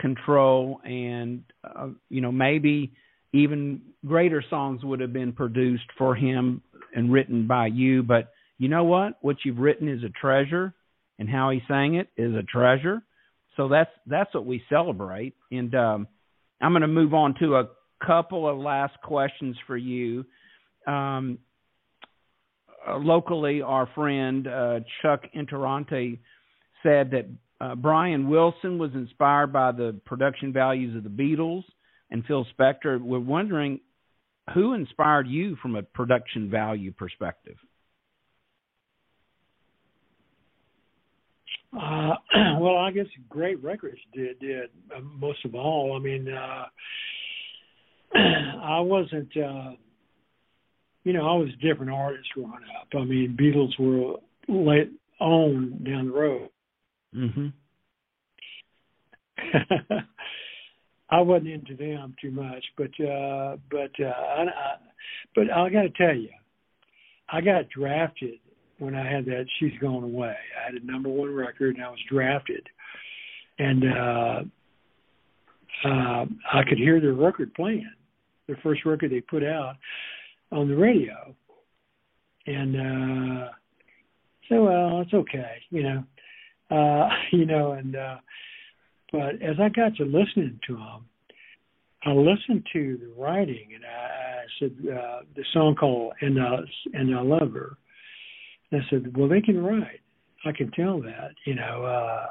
control 0.00 0.80
and 0.84 1.44
uh, 1.64 1.88
you 2.08 2.20
know 2.20 2.32
maybe 2.32 2.92
even 3.32 3.80
greater 4.06 4.44
songs 4.50 4.82
would 4.84 5.00
have 5.00 5.12
been 5.12 5.32
produced 5.32 5.84
for 5.96 6.14
him 6.14 6.60
and 6.94 7.12
written 7.12 7.46
by 7.46 7.66
you 7.68 8.02
but 8.02 8.32
you 8.58 8.68
know 8.68 8.82
what 8.84 9.18
what 9.20 9.36
you've 9.44 9.58
written 9.58 9.88
is 9.88 10.02
a 10.02 10.08
treasure 10.20 10.74
and 11.18 11.28
how 11.30 11.50
he 11.50 11.60
sang 11.68 11.94
it 11.94 12.08
is 12.16 12.34
a 12.34 12.42
treasure 12.42 13.02
so 13.56 13.68
that's 13.68 13.90
that's 14.06 14.34
what 14.34 14.44
we 14.44 14.60
celebrate 14.68 15.34
and 15.52 15.72
um 15.74 16.08
i'm 16.60 16.72
going 16.72 16.82
to 16.82 16.88
move 16.88 17.14
on 17.14 17.34
to 17.38 17.54
a 17.56 17.68
couple 18.06 18.48
of 18.48 18.58
last 18.58 18.94
questions 19.02 19.56
for 19.66 19.76
you 19.76 20.24
um 20.86 21.38
uh, 22.86 22.96
locally, 22.96 23.62
our 23.62 23.88
friend 23.94 24.46
uh, 24.46 24.80
Chuck 25.00 25.22
Interante 25.36 26.18
said 26.82 27.10
that 27.12 27.26
uh, 27.60 27.74
Brian 27.76 28.28
Wilson 28.28 28.78
was 28.78 28.90
inspired 28.94 29.52
by 29.52 29.70
the 29.72 30.00
production 30.04 30.52
values 30.52 30.96
of 30.96 31.04
the 31.04 31.08
Beatles 31.08 31.62
and 32.10 32.24
Phil 32.26 32.46
Spector. 32.58 33.00
We're 33.00 33.20
wondering 33.20 33.80
who 34.54 34.74
inspired 34.74 35.28
you 35.28 35.56
from 35.62 35.76
a 35.76 35.82
production 35.82 36.50
value 36.50 36.92
perspective. 36.92 37.56
Uh, 41.72 42.14
well, 42.60 42.76
I 42.78 42.90
guess 42.90 43.06
Great 43.28 43.62
Records 43.62 44.00
did 44.12 44.40
did 44.40 44.70
uh, 44.94 45.00
most 45.00 45.44
of 45.44 45.54
all. 45.54 45.96
I 45.96 46.00
mean, 46.00 46.28
I 48.62 48.80
wasn't, 48.80 49.36
uh, 49.36 49.72
you 51.04 51.12
know, 51.12 51.28
I 51.28 51.36
was 51.36 51.48
a 51.48 51.66
different 51.66 51.92
artist 51.92 52.28
growing 52.34 52.52
up. 52.52 52.88
I 52.94 53.04
mean, 53.04 53.36
Beatles 53.38 53.78
were 53.78 54.16
late 54.48 54.90
on 55.20 55.82
down 55.84 56.06
the 56.06 56.12
road. 56.12 56.48
Mm-hmm. 57.14 57.48
I 61.10 61.20
wasn't 61.20 61.48
into 61.48 61.76
them 61.76 62.14
too 62.20 62.30
much, 62.30 62.64
but 62.76 62.90
uh, 63.04 63.56
but 63.70 63.90
uh, 64.00 64.08
I, 64.08 64.42
I, 64.44 64.76
but 65.34 65.52
I 65.52 65.68
got 65.68 65.82
to 65.82 65.90
tell 65.90 66.16
you, 66.16 66.30
I 67.30 67.42
got 67.42 67.68
drafted 67.68 68.38
when 68.78 68.94
I 68.94 69.10
had 69.10 69.26
that 69.26 69.44
"She's 69.58 69.78
Gone 69.78 70.04
Away." 70.04 70.34
I 70.58 70.72
had 70.72 70.82
a 70.82 70.86
number 70.86 71.10
one 71.10 71.34
record, 71.34 71.76
and 71.76 71.84
I 71.84 71.90
was 71.90 71.98
drafted, 72.10 72.66
and 73.58 73.84
uh, 73.84 74.40
uh, 75.84 76.24
I 76.52 76.62
could 76.66 76.78
hear 76.78 76.98
their 77.00 77.12
record 77.12 77.52
playing, 77.54 77.90
their 78.52 78.62
first 78.62 78.84
record 78.84 79.10
they 79.10 79.20
put 79.20 79.44
out 79.44 79.76
on 80.50 80.68
the 80.68 80.76
radio, 80.76 81.34
and 82.46 82.76
uh, 82.76 83.48
so 84.48 84.64
well, 84.64 85.00
it's 85.00 85.14
okay, 85.14 85.56
you 85.70 85.82
know, 85.82 86.04
uh, 86.70 87.08
you 87.32 87.46
know, 87.46 87.72
and. 87.72 87.96
uh 87.96 88.16
but 89.12 89.42
as 89.42 89.56
I 89.60 89.68
got 89.68 89.94
to 89.96 90.04
listening 90.04 90.58
to 90.66 90.74
them, 90.74 91.04
I 92.04 92.12
listened 92.12 92.66
to 92.72 92.98
the 92.98 93.12
writing, 93.22 93.68
and 93.74 93.84
I, 93.84 94.40
I 94.40 94.44
said 94.58 94.72
uh, 94.90 95.20
the 95.36 95.44
song 95.52 95.76
called 95.78 96.14
"And 96.20 96.42
I 96.42 96.56
and 96.94 97.14
I 97.14 97.20
Love 97.20 97.52
Her." 97.52 97.76
And 98.70 98.82
I 98.82 98.90
said, 98.90 99.16
"Well, 99.16 99.28
they 99.28 99.42
can 99.42 99.62
write. 99.62 100.00
I 100.44 100.52
can 100.52 100.70
tell 100.72 101.00
that. 101.02 101.32
You 101.44 101.54
know, 101.54 101.84
uh, 101.84 102.26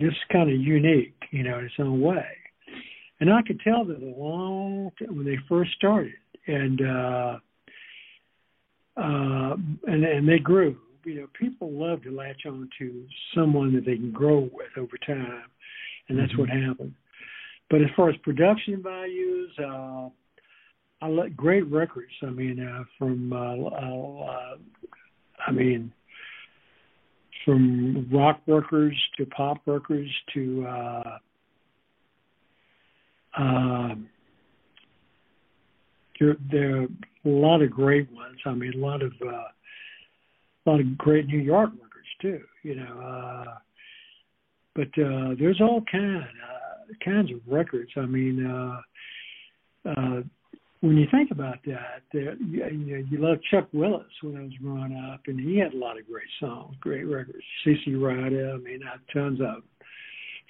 is 0.00 0.12
kind 0.30 0.50
of 0.50 0.60
unique, 0.60 1.14
you 1.30 1.44
know, 1.44 1.58
in 1.60 1.66
its 1.66 1.74
own 1.78 2.00
way." 2.00 2.26
And 3.20 3.32
I 3.32 3.42
could 3.42 3.60
tell 3.60 3.84
that 3.86 4.02
a 4.02 4.20
long 4.20 4.90
time 4.98 5.16
when 5.16 5.24
they 5.24 5.38
first 5.48 5.70
started, 5.72 6.12
and 6.46 6.80
uh, 6.82 7.38
uh, 8.96 9.56
and 9.86 10.04
and 10.04 10.28
they 10.28 10.38
grew. 10.38 10.76
You 11.04 11.20
know, 11.20 11.26
people 11.38 11.70
love 11.70 12.02
to 12.02 12.10
latch 12.10 12.42
on 12.46 12.68
to 12.78 13.06
someone 13.34 13.72
that 13.74 13.86
they 13.86 13.96
can 13.96 14.10
grow 14.10 14.50
with 14.52 14.76
over 14.76 14.98
time 15.06 15.44
and 16.08 16.18
that's 16.18 16.36
what 16.36 16.48
happened. 16.48 16.94
But 17.70 17.82
as 17.82 17.88
far 17.96 18.10
as 18.10 18.16
production 18.22 18.82
values, 18.82 19.50
uh, 19.58 20.08
I 21.02 21.08
like 21.08 21.36
great 21.36 21.70
records. 21.70 22.12
I 22.22 22.30
mean, 22.30 22.60
uh, 22.60 22.84
from 22.98 23.32
uh, 23.32 23.36
uh, 23.36 24.56
I 25.46 25.52
mean, 25.52 25.92
from 27.44 28.08
rock 28.12 28.40
records 28.46 28.96
to 29.18 29.26
pop 29.26 29.58
records 29.66 30.10
to 30.34 30.66
uh, 30.66 31.18
uh, 33.36 33.94
there, 36.18 36.36
there 36.50 36.82
are 36.82 36.84
a 36.84 37.28
lot 37.28 37.62
of 37.62 37.70
great 37.70 38.10
ones. 38.12 38.38
I 38.44 38.54
mean, 38.54 38.74
a 38.74 38.78
lot 38.78 39.02
of 39.02 39.12
uh, 39.22 39.26
a 39.28 40.64
lot 40.66 40.80
of 40.80 40.98
great 40.98 41.26
New 41.26 41.38
York 41.38 41.70
records 41.72 42.08
too. 42.20 42.40
You 42.62 42.76
know. 42.76 43.00
Uh, 43.00 43.54
but 44.76 44.88
uh 45.02 45.34
there's 45.38 45.60
all 45.60 45.82
kind 45.90 46.22
uh, 46.22 46.92
kinds 47.04 47.32
of 47.32 47.40
records. 47.46 47.90
I 47.96 48.06
mean, 48.06 48.46
uh 48.46 49.90
uh 49.90 50.20
when 50.80 50.98
you 50.98 51.06
think 51.10 51.30
about 51.30 51.56
that, 51.64 52.02
there, 52.12 52.36
you, 52.36 53.06
you 53.10 53.18
love 53.18 53.38
Chuck 53.50 53.66
Willis 53.72 54.04
when 54.22 54.36
I 54.36 54.42
was 54.42 54.52
growing 54.62 54.94
up, 55.10 55.20
and 55.26 55.40
he 55.40 55.58
had 55.58 55.72
a 55.72 55.78
lot 55.78 55.98
of 55.98 56.06
great 56.06 56.28
songs, 56.38 56.76
great 56.80 57.04
records. 57.04 57.42
CC 57.66 58.00
Rider, 58.00 58.52
I 58.52 58.58
mean, 58.58 58.80
I 58.86 58.92
have 58.92 59.00
tons 59.12 59.40
of. 59.40 59.62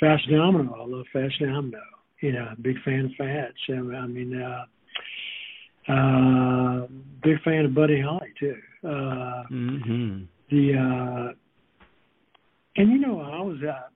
Fats 0.00 0.22
Domino, 0.30 0.74
I 0.74 0.84
love 0.84 1.06
Fats 1.12 1.32
Domino. 1.40 1.78
You 2.20 2.32
know, 2.32 2.48
big 2.62 2.76
fan 2.84 3.06
of 3.06 3.10
Fats. 3.18 3.54
I 3.68 4.06
mean, 4.06 4.42
uh, 4.42 5.92
uh, 5.92 6.86
big 7.22 7.40
fan 7.42 7.66
of 7.66 7.74
Buddy 7.74 8.00
Holly 8.00 8.32
too. 8.38 8.56
Uh, 8.84 9.42
Mm-hmm. 9.52 10.24
the 10.50 10.74
uh, 10.74 11.32
and 12.76 12.92
you 12.92 12.98
know, 12.98 13.20
I 13.20 13.40
was 13.40 13.58
uh, 13.62 13.88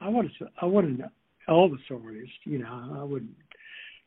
I 0.00 0.08
was 0.08 0.26
I 0.60 0.66
wasn't 0.66 1.02
Elvis 1.48 1.78
artist, 1.90 2.32
you 2.44 2.58
know. 2.58 2.90
I 3.00 3.04
wasn't 3.04 3.30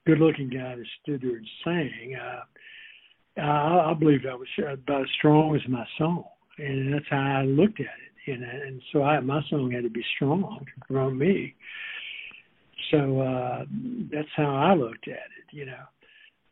good-looking 0.05 0.49
guy 0.49 0.75
that 0.75 0.85
stood 1.01 1.21
there 1.21 1.37
and 1.37 1.47
sang. 1.63 2.15
Uh, 2.15 3.41
I, 3.41 3.91
I 3.91 3.93
believed 3.93 4.25
I 4.25 4.35
was 4.35 4.47
about 4.57 5.01
as 5.01 5.07
strong 5.17 5.55
as 5.55 5.61
my 5.69 5.85
song, 5.97 6.23
and 6.57 6.93
that's 6.93 7.05
how 7.09 7.39
I 7.39 7.43
looked 7.43 7.79
at 7.79 7.85
it. 7.85 8.39
Know, 8.39 8.47
and 8.67 8.81
so 8.91 9.03
I, 9.03 9.19
my 9.21 9.41
song 9.49 9.71
had 9.71 9.83
to 9.83 9.89
be 9.89 10.03
strong 10.15 10.65
grow 10.81 11.09
me. 11.09 11.55
So 12.91 13.21
uh, 13.21 13.65
that's 14.11 14.27
how 14.35 14.55
I 14.55 14.73
looked 14.73 15.07
at 15.07 15.13
it, 15.13 15.51
you 15.51 15.65
know. 15.65 15.83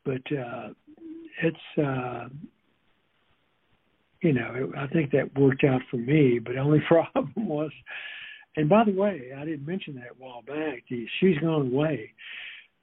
But 0.03 0.37
uh, 0.37 0.69
it's 1.43 1.57
uh, 1.77 2.29
you 4.21 4.33
know, 4.33 4.71
I 4.77 4.87
think 4.87 5.11
that 5.11 5.37
worked 5.37 5.63
out 5.63 5.81
for 5.91 5.97
me. 5.97 6.39
But 6.39 6.53
the 6.53 6.59
only 6.59 6.81
problem 6.87 7.47
was 7.47 7.71
and 8.55 8.69
by 8.69 8.83
the 8.85 8.91
way, 8.91 9.31
I 9.35 9.43
didn't 9.45 9.65
mention 9.65 9.95
that 9.95 10.11
a 10.11 10.23
while 10.23 10.41
back. 10.41 10.83
The 10.89 11.05
"She's 11.19 11.37
Gone 11.39 11.73
Away," 11.73 12.13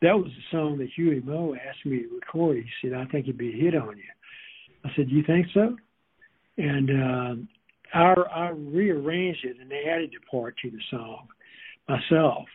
that 0.02 0.12
was 0.12 0.26
the 0.26 0.56
song 0.56 0.78
that 0.78 0.90
Huey 0.94 1.20
Meaux 1.20 1.54
asked 1.54 1.86
me 1.86 2.02
to 2.02 2.14
record. 2.14 2.56
He 2.58 2.70
said, 2.88 2.94
"I 2.96 3.06
think 3.06 3.26
it'd 3.26 3.38
be 3.38 3.54
a 3.54 3.64
hit 3.64 3.74
on 3.74 3.96
you." 3.96 4.04
I 4.84 4.90
said, 4.94 5.08
"Do 5.08 5.14
you 5.14 5.22
think 5.24 5.46
so?" 5.54 5.76
And 6.58 6.90
uh, 6.90 7.34
I, 7.94 8.14
I 8.34 8.48
rearranged 8.50 9.44
it 9.44 9.56
and 9.60 9.72
added 9.72 10.10
the 10.10 10.20
part 10.30 10.56
to 10.58 10.70
the 10.70 10.80
song 10.90 11.28
myself, 11.88 12.46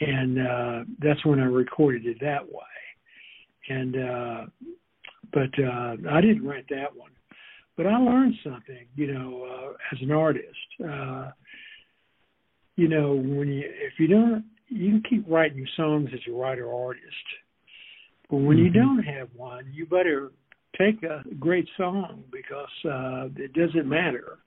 and 0.00 0.38
uh, 0.38 0.84
that's 1.00 1.24
when 1.24 1.40
I 1.40 1.44
recorded 1.44 2.06
it 2.06 2.18
that 2.20 2.46
way. 2.46 3.68
And 3.68 3.96
uh, 3.96 4.46
but 5.32 5.50
uh, 5.62 5.96
I 6.10 6.20
didn't 6.20 6.46
write 6.46 6.66
that 6.70 6.94
one. 6.96 7.10
but 7.76 7.86
I 7.86 7.96
learned 7.98 8.34
something, 8.42 8.86
you 8.96 9.12
know, 9.12 9.44
uh, 9.44 9.72
as 9.92 10.00
an 10.00 10.10
artist. 10.10 10.46
Uh, 10.82 11.30
you 12.76 12.88
know, 12.88 13.14
when 13.14 13.48
you 13.48 13.64
if 13.66 13.94
you 13.98 14.06
don't, 14.06 14.44
you 14.68 14.90
can 14.90 15.02
keep 15.08 15.24
writing 15.28 15.58
your 15.58 15.68
songs 15.76 16.10
as 16.12 16.20
a 16.28 16.32
writer 16.32 16.72
artist, 16.72 17.04
but 18.30 18.36
when 18.36 18.56
mm-hmm. 18.56 18.66
you 18.66 18.70
don't 18.70 19.02
have 19.02 19.28
one, 19.34 19.70
you 19.72 19.84
better 19.86 20.30
take 20.78 21.02
a 21.02 21.22
great 21.38 21.68
song 21.76 22.22
because 22.30 22.68
uh, 22.84 23.28
it 23.36 23.52
doesn't 23.52 23.88
matter. 23.88 24.38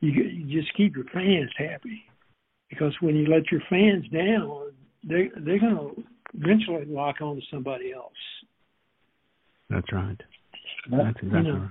You, 0.00 0.10
you 0.10 0.60
just 0.60 0.76
keep 0.76 0.94
your 0.94 1.06
fans 1.06 1.50
happy 1.56 2.04
because 2.68 2.94
when 3.00 3.16
you 3.16 3.26
let 3.26 3.50
your 3.50 3.60
fans 3.70 4.06
down, 4.12 4.72
they 5.04 5.30
they're 5.44 5.60
gonna 5.60 5.90
eventually 6.34 6.84
lock 6.86 7.20
on 7.20 7.36
to 7.36 7.42
somebody 7.50 7.92
else. 7.92 8.12
That's 9.70 9.92
right. 9.92 10.20
That's 10.90 11.16
exactly 11.22 11.38
you 11.38 11.42
know. 11.42 11.58
right. 11.60 11.70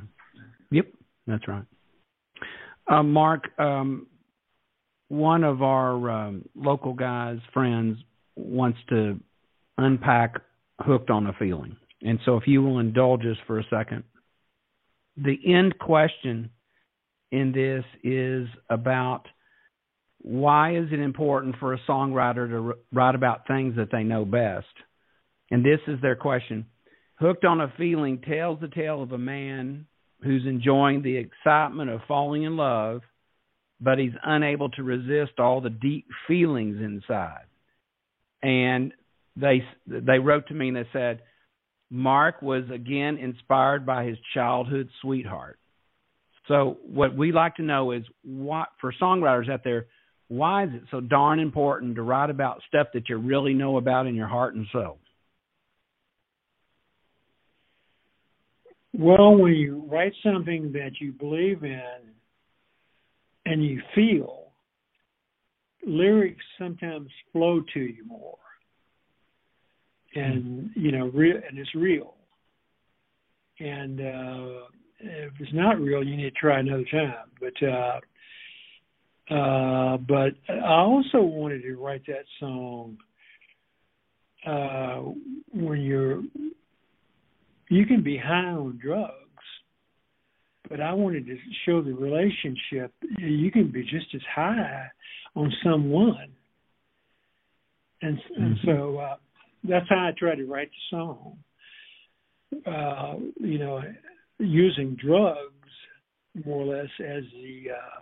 Yep, 0.71 0.87
that's 1.27 1.47
right. 1.47 1.63
Uh, 2.87 3.03
Mark, 3.03 3.47
um, 3.59 4.07
one 5.07 5.43
of 5.43 5.61
our 5.61 6.09
um, 6.09 6.45
local 6.55 6.93
guys, 6.93 7.39
friends, 7.53 7.97
wants 8.35 8.79
to 8.89 9.19
unpack 9.77 10.35
"Hooked 10.81 11.09
on 11.09 11.27
a 11.27 11.33
Feeling," 11.33 11.75
and 12.01 12.19
so 12.25 12.37
if 12.37 12.47
you 12.47 12.61
will 12.61 12.79
indulge 12.79 13.25
us 13.25 13.37
for 13.47 13.59
a 13.59 13.65
second, 13.69 14.03
the 15.17 15.37
end 15.45 15.77
question 15.79 16.49
in 17.31 17.51
this 17.51 17.83
is 18.03 18.47
about 18.69 19.27
why 20.25 20.75
is 20.75 20.87
it 20.91 20.99
important 20.99 21.55
for 21.59 21.75
a 21.75 21.79
songwriter 21.87 22.49
to 22.49 22.73
write 22.91 23.13
about 23.13 23.45
things 23.45 23.75
that 23.75 23.89
they 23.91 24.01
know 24.01 24.25
best? 24.25 24.65
And 25.51 25.63
this 25.63 25.79
is 25.87 26.01
their 26.01 26.15
question. 26.15 26.65
Hooked 27.19 27.45
on 27.45 27.61
a 27.61 27.71
Feeling 27.77 28.19
tells 28.27 28.59
the 28.59 28.67
tale 28.67 29.03
of 29.03 29.11
a 29.11 29.19
man 29.19 29.85
who's 30.23 30.47
enjoying 30.47 31.03
the 31.03 31.17
excitement 31.17 31.91
of 31.91 32.01
falling 32.07 32.41
in 32.41 32.57
love, 32.57 33.01
but 33.79 33.99
he's 33.99 34.13
unable 34.23 34.69
to 34.69 34.81
resist 34.81 35.39
all 35.39 35.61
the 35.61 35.69
deep 35.69 36.07
feelings 36.27 36.77
inside. 36.81 37.45
And 38.41 38.93
they 39.35 39.63
they 39.85 40.17
wrote 40.17 40.47
to 40.47 40.55
me 40.55 40.69
and 40.69 40.77
they 40.77 40.87
said 40.91 41.21
Mark 41.91 42.41
was 42.41 42.63
again 42.73 43.17
inspired 43.17 43.85
by 43.85 44.05
his 44.05 44.17
childhood 44.33 44.89
sweetheart. 45.03 45.59
So 46.47 46.77
what 46.83 47.15
we 47.15 47.31
like 47.31 47.57
to 47.57 47.63
know 47.63 47.91
is 47.91 48.03
what 48.23 48.69
for 48.81 48.91
songwriters 48.99 49.51
out 49.51 49.63
there, 49.63 49.85
why 50.27 50.65
is 50.65 50.69
it 50.73 50.83
so 50.91 51.01
darn 51.01 51.39
important 51.39 51.95
to 51.95 52.01
write 52.01 52.29
about 52.29 52.61
stuff 52.67 52.87
that 52.93 53.09
you 53.09 53.17
really 53.17 53.53
know 53.53 53.77
about 53.77 54.07
in 54.07 54.15
your 54.15 54.27
heart 54.27 54.55
and 54.55 54.65
soul? 54.71 54.97
Well, 58.97 59.35
when 59.35 59.53
you 59.53 59.85
write 59.91 60.13
something 60.23 60.71
that 60.73 60.91
you 61.01 61.11
believe 61.11 61.63
in 61.63 61.81
and 63.45 63.63
you 63.63 63.81
feel, 63.93 64.45
lyrics 65.85 66.43
sometimes 66.57 67.09
flow 67.31 67.61
to 67.73 67.79
you 67.79 68.05
more. 68.05 68.37
And 70.15 70.69
you 70.75 70.93
know, 70.93 71.07
real 71.07 71.35
and 71.35 71.59
it's 71.59 71.75
real. 71.75 72.15
And 73.59 73.99
uh 73.99 74.65
if 74.99 75.33
it's 75.39 75.53
not 75.53 75.79
real, 75.79 76.01
you 76.01 76.15
need 76.15 76.23
to 76.23 76.31
try 76.31 76.59
another 76.59 76.85
time. 76.89 77.29
But 77.39 77.67
uh 77.67 77.99
uh 79.29 79.97
but 79.97 80.33
I 80.49 80.67
also 80.67 81.21
wanted 81.21 81.63
to 81.63 81.75
write 81.75 82.05
that 82.07 82.25
song 82.39 82.97
uh 84.45 85.01
when 85.53 85.81
you're 85.81 86.21
you 87.69 87.85
can 87.85 88.03
be 88.03 88.17
high 88.17 88.51
on 88.51 88.79
drugs, 88.81 89.11
but 90.69 90.79
I 90.79 90.93
wanted 90.93 91.25
to 91.27 91.37
show 91.65 91.81
the 91.81 91.93
relationship. 91.93 92.93
You 93.17 93.51
can 93.51 93.71
be 93.71 93.83
just 93.83 94.13
as 94.13 94.21
high 94.33 94.87
on 95.35 95.51
someone, 95.63 96.31
and, 98.01 98.17
mm-hmm. 98.17 98.43
and 98.43 98.57
so 98.65 98.97
uh, 98.97 99.15
that's 99.63 99.89
how 99.89 100.07
I 100.07 100.11
tried 100.17 100.35
to 100.35 100.45
write 100.45 100.69
the 100.69 100.97
song. 100.97 101.37
Uh, 102.65 103.15
you 103.39 103.57
know, 103.57 103.81
using 104.39 104.95
drugs 105.03 105.39
more 106.45 106.63
or 106.63 106.75
less 106.77 106.89
as 106.99 107.23
the 107.33 107.71
uh, 107.71 107.99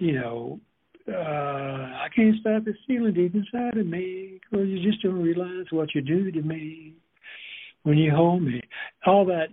you 0.00 0.12
know 0.12 0.60
uh, 1.08 1.12
I 1.12 2.08
can't 2.14 2.36
stop 2.40 2.64
this 2.64 2.76
feeling 2.86 3.14
deep 3.14 3.34
inside 3.34 3.78
of 3.78 3.86
me 3.86 4.40
because 4.40 4.68
you 4.68 4.82
just 4.82 5.02
don't 5.02 5.22
realize 5.22 5.66
what 5.70 5.94
you 5.94 6.02
do 6.02 6.30
to 6.30 6.42
me 6.42 6.94
when 7.82 7.96
you 7.96 8.12
hold 8.14 8.42
me. 8.42 8.60
All 9.06 9.24
that. 9.26 9.48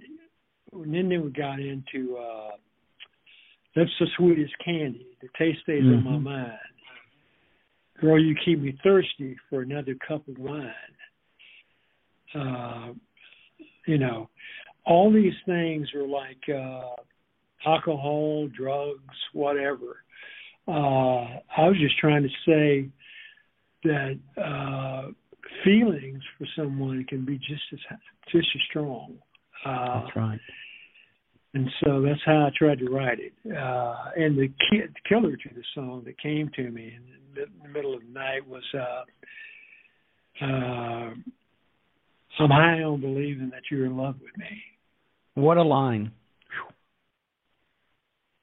And 0.74 0.94
then 0.94 1.10
we 1.10 1.32
got 1.32 1.60
into 1.60 2.18
uh, 2.18 2.52
that's 3.76 3.90
the 4.00 4.08
sweetest 4.18 4.54
candy. 4.64 5.08
The 5.22 5.30
taste 5.38 5.60
stays 5.64 5.84
mm-hmm. 5.84 6.08
on 6.08 6.24
my 6.24 6.32
mind. 6.32 6.58
Girl, 8.02 8.22
you 8.22 8.36
keep 8.44 8.62
me 8.62 8.78
thirsty 8.84 9.38
for 9.50 9.62
another 9.62 9.96
cup 10.08 10.28
of 10.28 10.38
wine. 10.38 10.72
Uh, 12.36 12.94
you 13.88 13.98
know, 13.98 14.30
all 14.86 15.12
these 15.12 15.34
things 15.46 15.88
are 15.96 16.08
like 16.08 16.42
uh, 16.50 16.96
alcohol, 17.66 18.50
drugs, 18.56 19.16
whatever. 19.34 20.04
Uh, 20.68 21.40
I 21.58 21.68
was 21.68 21.78
just 21.80 21.98
trying 21.98 22.24
to 22.24 22.30
say 22.46 22.90
that 23.84 24.20
uh, 24.42 25.12
feelings 25.64 26.22
for 26.38 26.46
someone 26.56 27.06
can 27.08 27.26
be 27.26 27.38
just 27.38 27.62
as 27.72 27.80
just 28.32 28.48
as 28.54 28.62
strong. 28.70 29.16
Uh, 29.66 30.02
that's 30.02 30.16
right. 30.16 30.40
And 31.54 31.70
so 31.84 32.02
that's 32.02 32.20
how 32.26 32.46
I 32.46 32.50
tried 32.58 32.80
to 32.80 32.90
write 32.90 33.20
it. 33.20 33.34
Uh, 33.46 34.12
and 34.16 34.38
the, 34.38 34.48
ki- 34.70 34.82
the 34.82 35.10
killer 35.10 35.32
to 35.32 35.50
the 35.56 35.64
song 35.74 36.04
that 36.06 36.20
came 36.22 36.52
to 36.56 36.70
me 36.70 36.94
in 36.96 37.04
the 37.34 37.70
middle 37.70 37.96
of 37.96 38.02
the 38.02 38.14
night 38.14 38.48
was 38.48 38.64
uh, 38.76 39.04
uh, 40.46 41.14
"I'm 42.40 42.50
high 42.50 42.84
on 42.84 43.02
believing 43.02 43.50
that 43.52 43.64
you're 43.72 43.86
in 43.86 43.98
love 43.98 44.16
with 44.22 44.38
me." 44.38 44.62
What 45.36 45.58
a 45.58 45.64
line! 45.64 46.12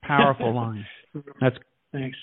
Powerful 0.02 0.54
line. 0.56 0.86
That's 1.40 1.56
thanks 1.95 2.18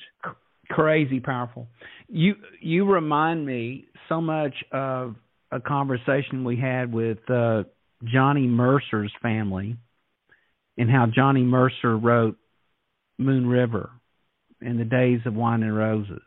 crazy 0.71 1.19
powerful. 1.19 1.67
You 2.07 2.35
you 2.59 2.85
remind 2.85 3.45
me 3.45 3.85
so 4.09 4.21
much 4.21 4.53
of 4.71 5.15
a 5.51 5.59
conversation 5.59 6.43
we 6.43 6.57
had 6.57 6.93
with 6.93 7.17
uh, 7.29 7.63
Johnny 8.03 8.47
Mercer's 8.47 9.11
family, 9.21 9.77
and 10.77 10.89
how 10.89 11.07
Johnny 11.07 11.43
Mercer 11.43 11.97
wrote 11.97 12.37
Moon 13.17 13.47
River, 13.47 13.89
in 14.61 14.77
the 14.77 14.85
days 14.85 15.19
of 15.25 15.33
Wine 15.33 15.63
and 15.63 15.75
Roses, 15.75 16.21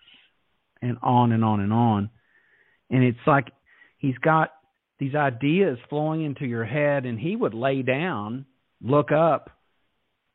and 0.82 0.98
on 1.02 1.32
and 1.32 1.44
on 1.44 1.60
and 1.60 1.72
on, 1.72 2.10
and 2.90 3.02
it's 3.02 3.26
like 3.26 3.50
he's 3.98 4.18
got 4.18 4.52
these 4.98 5.14
ideas 5.14 5.78
flowing 5.88 6.24
into 6.24 6.46
your 6.46 6.64
head, 6.64 7.06
and 7.06 7.18
he 7.18 7.34
would 7.34 7.54
lay 7.54 7.82
down, 7.82 8.46
look 8.82 9.10
up, 9.10 9.50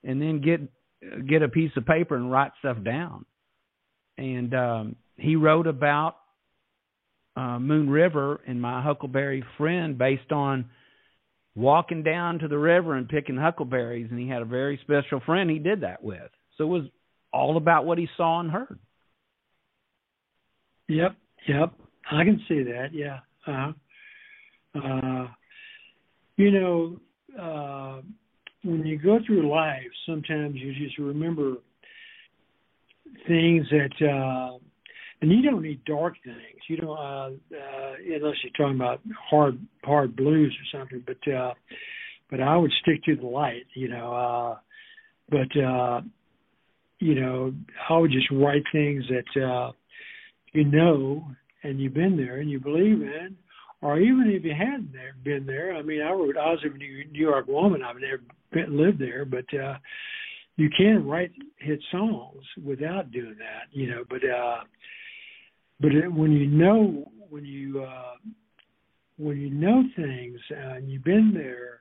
and 0.04 0.22
then 0.22 0.42
get 0.42 0.62
get 1.28 1.42
a 1.42 1.50
piece 1.50 1.72
of 1.78 1.86
paper 1.86 2.16
and 2.16 2.32
write 2.32 2.52
stuff 2.60 2.78
down 2.84 3.26
and 4.20 4.54
um, 4.54 4.96
he 5.18 5.36
wrote 5.36 5.66
about 5.66 6.18
uh, 7.38 7.58
Moon 7.58 7.90
River 7.90 8.42
and 8.46 8.62
my 8.62 8.82
Huckleberry 8.82 9.44
friend 9.58 9.98
based 9.98 10.32
on 10.32 10.66
walking 11.56 12.04
down 12.04 12.40
to 12.40 12.48
the 12.48 12.58
river 12.58 12.96
and 12.96 13.08
picking 13.08 13.38
huckleberries, 13.38 14.08
and 14.12 14.20
he 14.20 14.28
had 14.28 14.42
a 14.42 14.46
very 14.46 14.80
special 14.84 15.22
friend 15.26 15.50
he 15.50 15.60
did 15.60 15.82
that 15.82 16.04
with. 16.04 16.30
So 16.58 16.66
it 16.66 16.68
was 16.68 16.84
all 17.32 17.58
about 17.58 17.86
what 17.86 17.98
he 17.98 18.08
saw 18.18 18.42
and 18.42 18.52
heard. 18.52 18.80
Yep, 20.90 21.16
yep, 21.48 21.74
I 22.12 22.24
can 22.24 22.42
see 22.48 22.64
that. 22.64 22.90
Yeah, 22.92 23.20
uh, 23.48 23.72
uh, 24.76 25.28
you 26.36 26.52
know, 26.52 27.00
uh, 27.40 28.02
when 28.64 28.86
you 28.86 28.98
go 28.98 29.20
through 29.26 29.50
life, 29.50 29.92
sometimes 30.06 30.56
you 30.56 30.74
just 30.74 30.98
remember 30.98 31.56
things 33.28 33.66
that 33.72 34.08
uh 34.08 34.58
and 35.22 35.32
you 35.32 35.42
don't 35.42 35.62
need 35.62 35.84
dark 35.84 36.14
things. 36.24 36.38
You 36.68 36.78
don't 36.78 36.98
uh, 36.98 37.30
uh 37.56 37.94
unless 38.06 38.36
you're 38.44 38.54
talking 38.58 38.76
about 38.76 39.02
hard 39.30 39.60
hard 39.84 40.16
blues 40.16 40.56
or 40.56 40.80
something 40.80 41.04
but 41.06 41.32
uh 41.32 41.54
but 42.30 42.40
i 42.40 42.56
would 42.56 42.72
stick 42.82 43.04
to 43.06 43.16
the 43.16 43.26
light 43.26 43.66
you 43.74 43.88
know 43.88 44.14
uh 44.14 44.58
but 45.30 45.60
uh 45.60 46.02
you 47.00 47.16
know 47.20 47.54
i 47.90 47.98
would 47.98 48.12
just 48.12 48.30
write 48.32 48.64
things 48.72 49.04
that 49.10 49.42
uh 49.42 49.72
you 50.54 50.64
know 50.64 51.26
and 51.64 51.80
you've 51.80 51.94
been 51.94 52.16
there 52.16 52.38
and 52.38 52.50
you 52.50 52.60
believe 52.60 53.02
in 53.02 53.36
or 53.82 54.00
even 54.00 54.30
if 54.30 54.44
you 54.44 54.54
hadn't 54.54 54.94
been 55.24 55.46
there. 55.46 55.76
I 55.76 55.82
mean 55.82 56.02
i 56.02 56.12
wrote 56.12 56.38
i 56.38 56.52
was 56.52 56.64
a 56.64 56.78
new 56.78 57.06
york 57.14 57.48
woman. 57.48 57.82
I've 57.84 58.00
never 58.00 58.22
lived 58.70 59.00
there 59.00 59.26
but 59.26 59.46
uh 59.58 59.76
you 60.60 60.70
can 60.76 61.08
write 61.08 61.32
hit 61.58 61.80
songs 61.90 62.44
without 62.62 63.12
doing 63.12 63.38
that, 63.40 63.72
you 63.72 63.90
know. 63.90 64.04
But 64.10 64.30
uh, 64.30 64.64
but 65.80 65.94
it, 65.94 66.12
when 66.12 66.34
you 66.34 66.48
know 66.48 67.10
when 67.30 67.46
you 67.46 67.82
uh, 67.82 68.16
when 69.18 69.38
you 69.38 69.50
know 69.50 69.84
things 69.96 70.38
uh, 70.52 70.76
and 70.76 70.92
you've 70.92 71.06
been 71.06 71.32
there, 71.34 71.80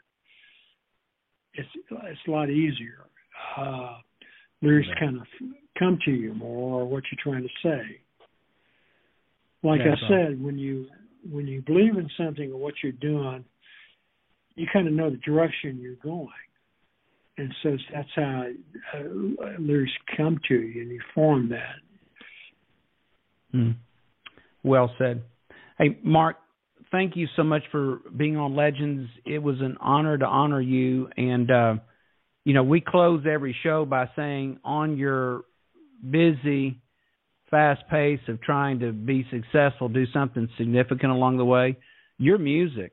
it's 1.54 1.68
it's 1.90 2.20
a 2.28 2.30
lot 2.30 2.50
easier. 2.50 3.06
Uh, 3.56 3.98
lyrics 4.62 4.86
Yeah. 4.90 5.00
kind 5.00 5.16
of 5.16 5.26
come 5.76 5.98
to 6.04 6.12
you 6.12 6.32
more, 6.34 6.82
or 6.82 6.84
what 6.86 7.02
you're 7.10 7.20
trying 7.20 7.42
to 7.42 7.68
say. 7.68 8.00
Like 9.64 9.80
That's 9.84 10.00
I 10.04 10.08
said, 10.08 10.40
when 10.40 10.56
you 10.56 10.86
when 11.28 11.48
you 11.48 11.62
believe 11.62 11.96
in 11.96 12.08
something 12.16 12.52
or 12.52 12.58
what 12.58 12.74
you're 12.84 12.92
doing, 12.92 13.44
you 14.54 14.68
kind 14.72 14.86
of 14.86 14.94
know 14.94 15.10
the 15.10 15.16
direction 15.16 15.80
you're 15.80 15.96
going, 15.96 16.28
and 17.38 17.54
so 17.62 17.76
that's 17.92 18.08
how 18.14 18.44
uh, 18.94 19.00
lyrics 19.58 19.92
come 20.16 20.38
to 20.48 20.54
you, 20.54 20.82
and 20.82 20.90
you 20.90 21.00
form 21.14 21.48
that. 21.50 21.76
Mm. 23.54 23.76
Well 24.62 24.92
said. 24.98 25.22
Hey, 25.78 25.98
Mark, 26.02 26.36
thank 26.90 27.16
you 27.16 27.26
so 27.36 27.44
much 27.44 27.62
for 27.70 28.00
being 28.16 28.36
on 28.36 28.56
Legends. 28.56 29.08
It 29.24 29.38
was 29.38 29.60
an 29.60 29.76
honor 29.80 30.18
to 30.18 30.26
honor 30.26 30.60
you. 30.60 31.08
And, 31.16 31.50
uh, 31.50 31.74
you 32.44 32.54
know, 32.54 32.64
we 32.64 32.80
close 32.80 33.24
every 33.30 33.56
show 33.62 33.84
by 33.84 34.10
saying, 34.16 34.58
on 34.64 34.96
your 34.96 35.42
busy, 36.08 36.80
fast 37.50 37.82
pace 37.90 38.20
of 38.28 38.40
trying 38.42 38.80
to 38.80 38.92
be 38.92 39.26
successful, 39.30 39.88
do 39.88 40.04
something 40.12 40.48
significant 40.58 41.12
along 41.12 41.38
the 41.38 41.44
way. 41.44 41.76
Your 42.18 42.38
music 42.38 42.92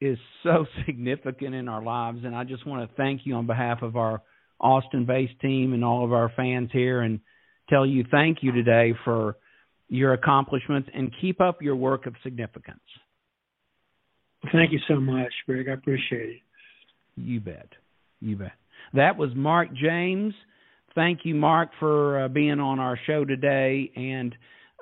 is 0.00 0.18
so 0.42 0.66
significant 0.86 1.54
in 1.54 1.68
our 1.68 1.82
lives. 1.82 2.20
And 2.24 2.34
I 2.34 2.44
just 2.44 2.66
want 2.66 2.88
to 2.88 2.96
thank 2.96 3.22
you 3.24 3.34
on 3.34 3.46
behalf 3.46 3.82
of 3.82 3.96
our 3.96 4.22
Austin 4.60 5.04
based 5.06 5.38
team 5.40 5.72
and 5.74 5.84
all 5.84 6.04
of 6.04 6.12
our 6.12 6.32
fans 6.34 6.70
here 6.72 7.02
and 7.02 7.20
tell 7.68 7.84
you 7.84 8.04
thank 8.10 8.38
you 8.42 8.52
today 8.52 8.94
for 9.04 9.36
your 9.88 10.12
accomplishments 10.14 10.88
and 10.94 11.12
keep 11.20 11.40
up 11.40 11.62
your 11.62 11.76
work 11.76 12.06
of 12.06 12.14
significance. 12.22 12.80
Thank 14.52 14.72
you 14.72 14.80
so 14.88 14.96
much, 14.96 15.32
Greg. 15.46 15.68
I 15.68 15.72
appreciate 15.72 16.28
it. 16.28 16.40
You 17.16 17.40
bet. 17.40 17.68
You 18.20 18.36
bet. 18.36 18.52
That 18.94 19.16
was 19.16 19.30
Mark 19.34 19.68
James. 19.74 20.34
Thank 20.94 21.20
you, 21.24 21.34
Mark, 21.34 21.70
for 21.78 22.24
uh, 22.24 22.28
being 22.28 22.60
on 22.60 22.78
our 22.78 22.98
show 23.06 23.24
today. 23.24 23.90
And 23.96 24.34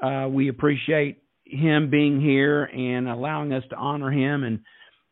uh, 0.03 0.29
we 0.29 0.49
appreciate 0.49 1.23
him 1.45 1.91
being 1.91 2.21
here 2.21 2.65
and 2.65 3.09
allowing 3.09 3.53
us 3.53 3.65
to 3.71 3.77
honor 3.77 4.11
him. 4.11 4.45
And 4.45 4.61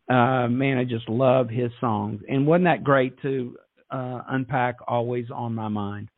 uh, 0.08 0.48
man, 0.48 0.78
I 0.78 0.84
just 0.84 1.08
love 1.08 1.48
his 1.48 1.70
songs. 1.80 2.20
And 2.28 2.46
wasn't 2.46 2.64
that 2.64 2.84
great 2.84 3.20
to 3.22 3.56
uh, 3.90 4.22
unpack 4.28 4.76
Always 4.86 5.26
on 5.30 5.54
My 5.54 5.68
Mind? 5.68 6.08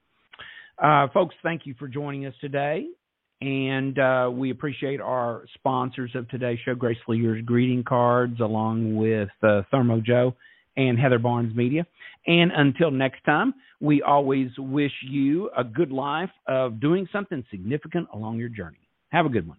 Uh, 0.83 1.09
folks, 1.13 1.35
thank 1.43 1.67
you 1.67 1.75
for 1.79 1.87
joining 1.89 2.27
us 2.27 2.35
today. 2.41 2.87
And 3.41 3.99
uh, 3.99 4.31
we 4.33 4.51
appreciate 4.51 5.01
our 5.01 5.45
sponsors 5.55 6.13
of 6.15 6.29
today's 6.29 6.59
show, 6.65 6.75
Gracefully 6.75 7.19
Yours 7.19 7.43
greeting 7.45 7.85
cards, 7.85 8.41
along 8.41 8.97
with 8.97 9.29
uh, 9.43 9.63
Thermo 9.71 10.01
Joe 10.01 10.35
and 10.77 10.99
Heather 10.99 11.19
Barnes 11.19 11.55
Media. 11.55 11.87
And 12.27 12.51
until 12.53 12.91
next 12.91 13.23
time, 13.25 13.55
we 13.81 14.03
always 14.03 14.49
wish 14.57 14.93
you 15.03 15.51
a 15.57 15.63
good 15.63 15.93
life 15.93 16.31
of 16.49 16.81
doing 16.81 17.07
something 17.13 17.45
significant 17.51 18.09
along 18.15 18.39
your 18.39 18.49
journey. 18.49 18.89
Have 19.11 19.27
a 19.27 19.29
good 19.29 19.47
one. 19.47 19.59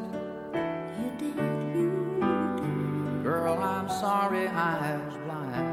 Girl, 3.51 3.63
I'm 3.63 3.89
sorry 3.89 4.47
I 4.47 4.95
was 4.95 5.15
blind. 5.25 5.70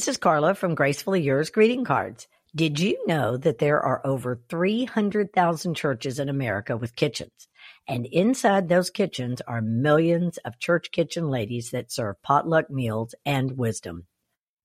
This 0.00 0.08
is 0.08 0.16
Carla 0.16 0.54
from 0.54 0.74
Gracefully 0.74 1.20
Yours 1.20 1.50
Greeting 1.50 1.84
Cards. 1.84 2.26
Did 2.56 2.80
you 2.80 3.06
know 3.06 3.36
that 3.36 3.58
there 3.58 3.82
are 3.82 4.00
over 4.02 4.40
300,000 4.48 5.74
churches 5.74 6.18
in 6.18 6.30
America 6.30 6.74
with 6.74 6.96
kitchens? 6.96 7.48
And 7.86 8.06
inside 8.06 8.66
those 8.70 8.88
kitchens 8.88 9.42
are 9.42 9.60
millions 9.60 10.38
of 10.38 10.58
church 10.58 10.90
kitchen 10.90 11.28
ladies 11.28 11.72
that 11.72 11.92
serve 11.92 12.16
potluck 12.22 12.70
meals 12.70 13.14
and 13.26 13.58
wisdom. 13.58 14.06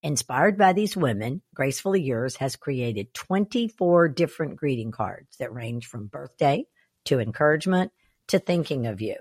Inspired 0.01 0.57
by 0.57 0.71
these 0.71 0.95
women, 0.95 1.41
Gracefully 1.53 2.01
Yours 2.01 2.38
has 2.38 2.55
created 2.55 3.13
24 3.13 4.07
different 4.07 4.55
greeting 4.55 4.93
cards 4.93 5.36
that 5.39 5.51
range 5.51 5.86
from 5.86 6.07
birthday 6.07 6.65
to 7.03 7.19
encouragement 7.19 7.91
to 8.29 8.39
thinking 8.39 8.88
of 8.88 9.01
you. 9.01 9.17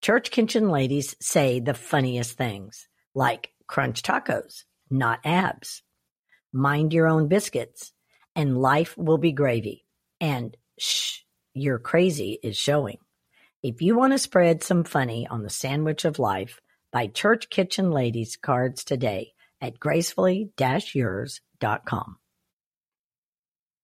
Church 0.00 0.30
kitchen 0.30 0.70
ladies 0.70 1.14
say 1.20 1.60
the 1.60 1.74
funniest 1.74 2.38
things, 2.38 2.88
like 3.14 3.50
crunch 3.66 4.00
tacos, 4.00 4.64
not 4.90 5.20
abs, 5.24 5.82
mind 6.52 6.92
your 6.92 7.08
own 7.08 7.28
biscuits, 7.28 7.92
and 8.36 8.58
life 8.58 8.96
will 8.96 9.18
be 9.18 9.32
gravy, 9.32 9.84
and 10.20 10.56
shh, 10.78 11.20
you're 11.52 11.78
crazy 11.78 12.38
is 12.42 12.56
showing. 12.56 12.98
If 13.62 13.80
you 13.80 13.96
want 13.96 14.12
to 14.12 14.18
spread 14.18 14.62
some 14.62 14.84
funny 14.84 15.26
on 15.26 15.42
the 15.42 15.50
sandwich 15.50 16.04
of 16.04 16.18
life, 16.18 16.60
buy 16.92 17.06
Church 17.06 17.48
Kitchen 17.48 17.90
Ladies 17.90 18.36
cards 18.36 18.84
today 18.84 19.32
at 19.60 19.80
gracefully-yours.com. 19.80 22.16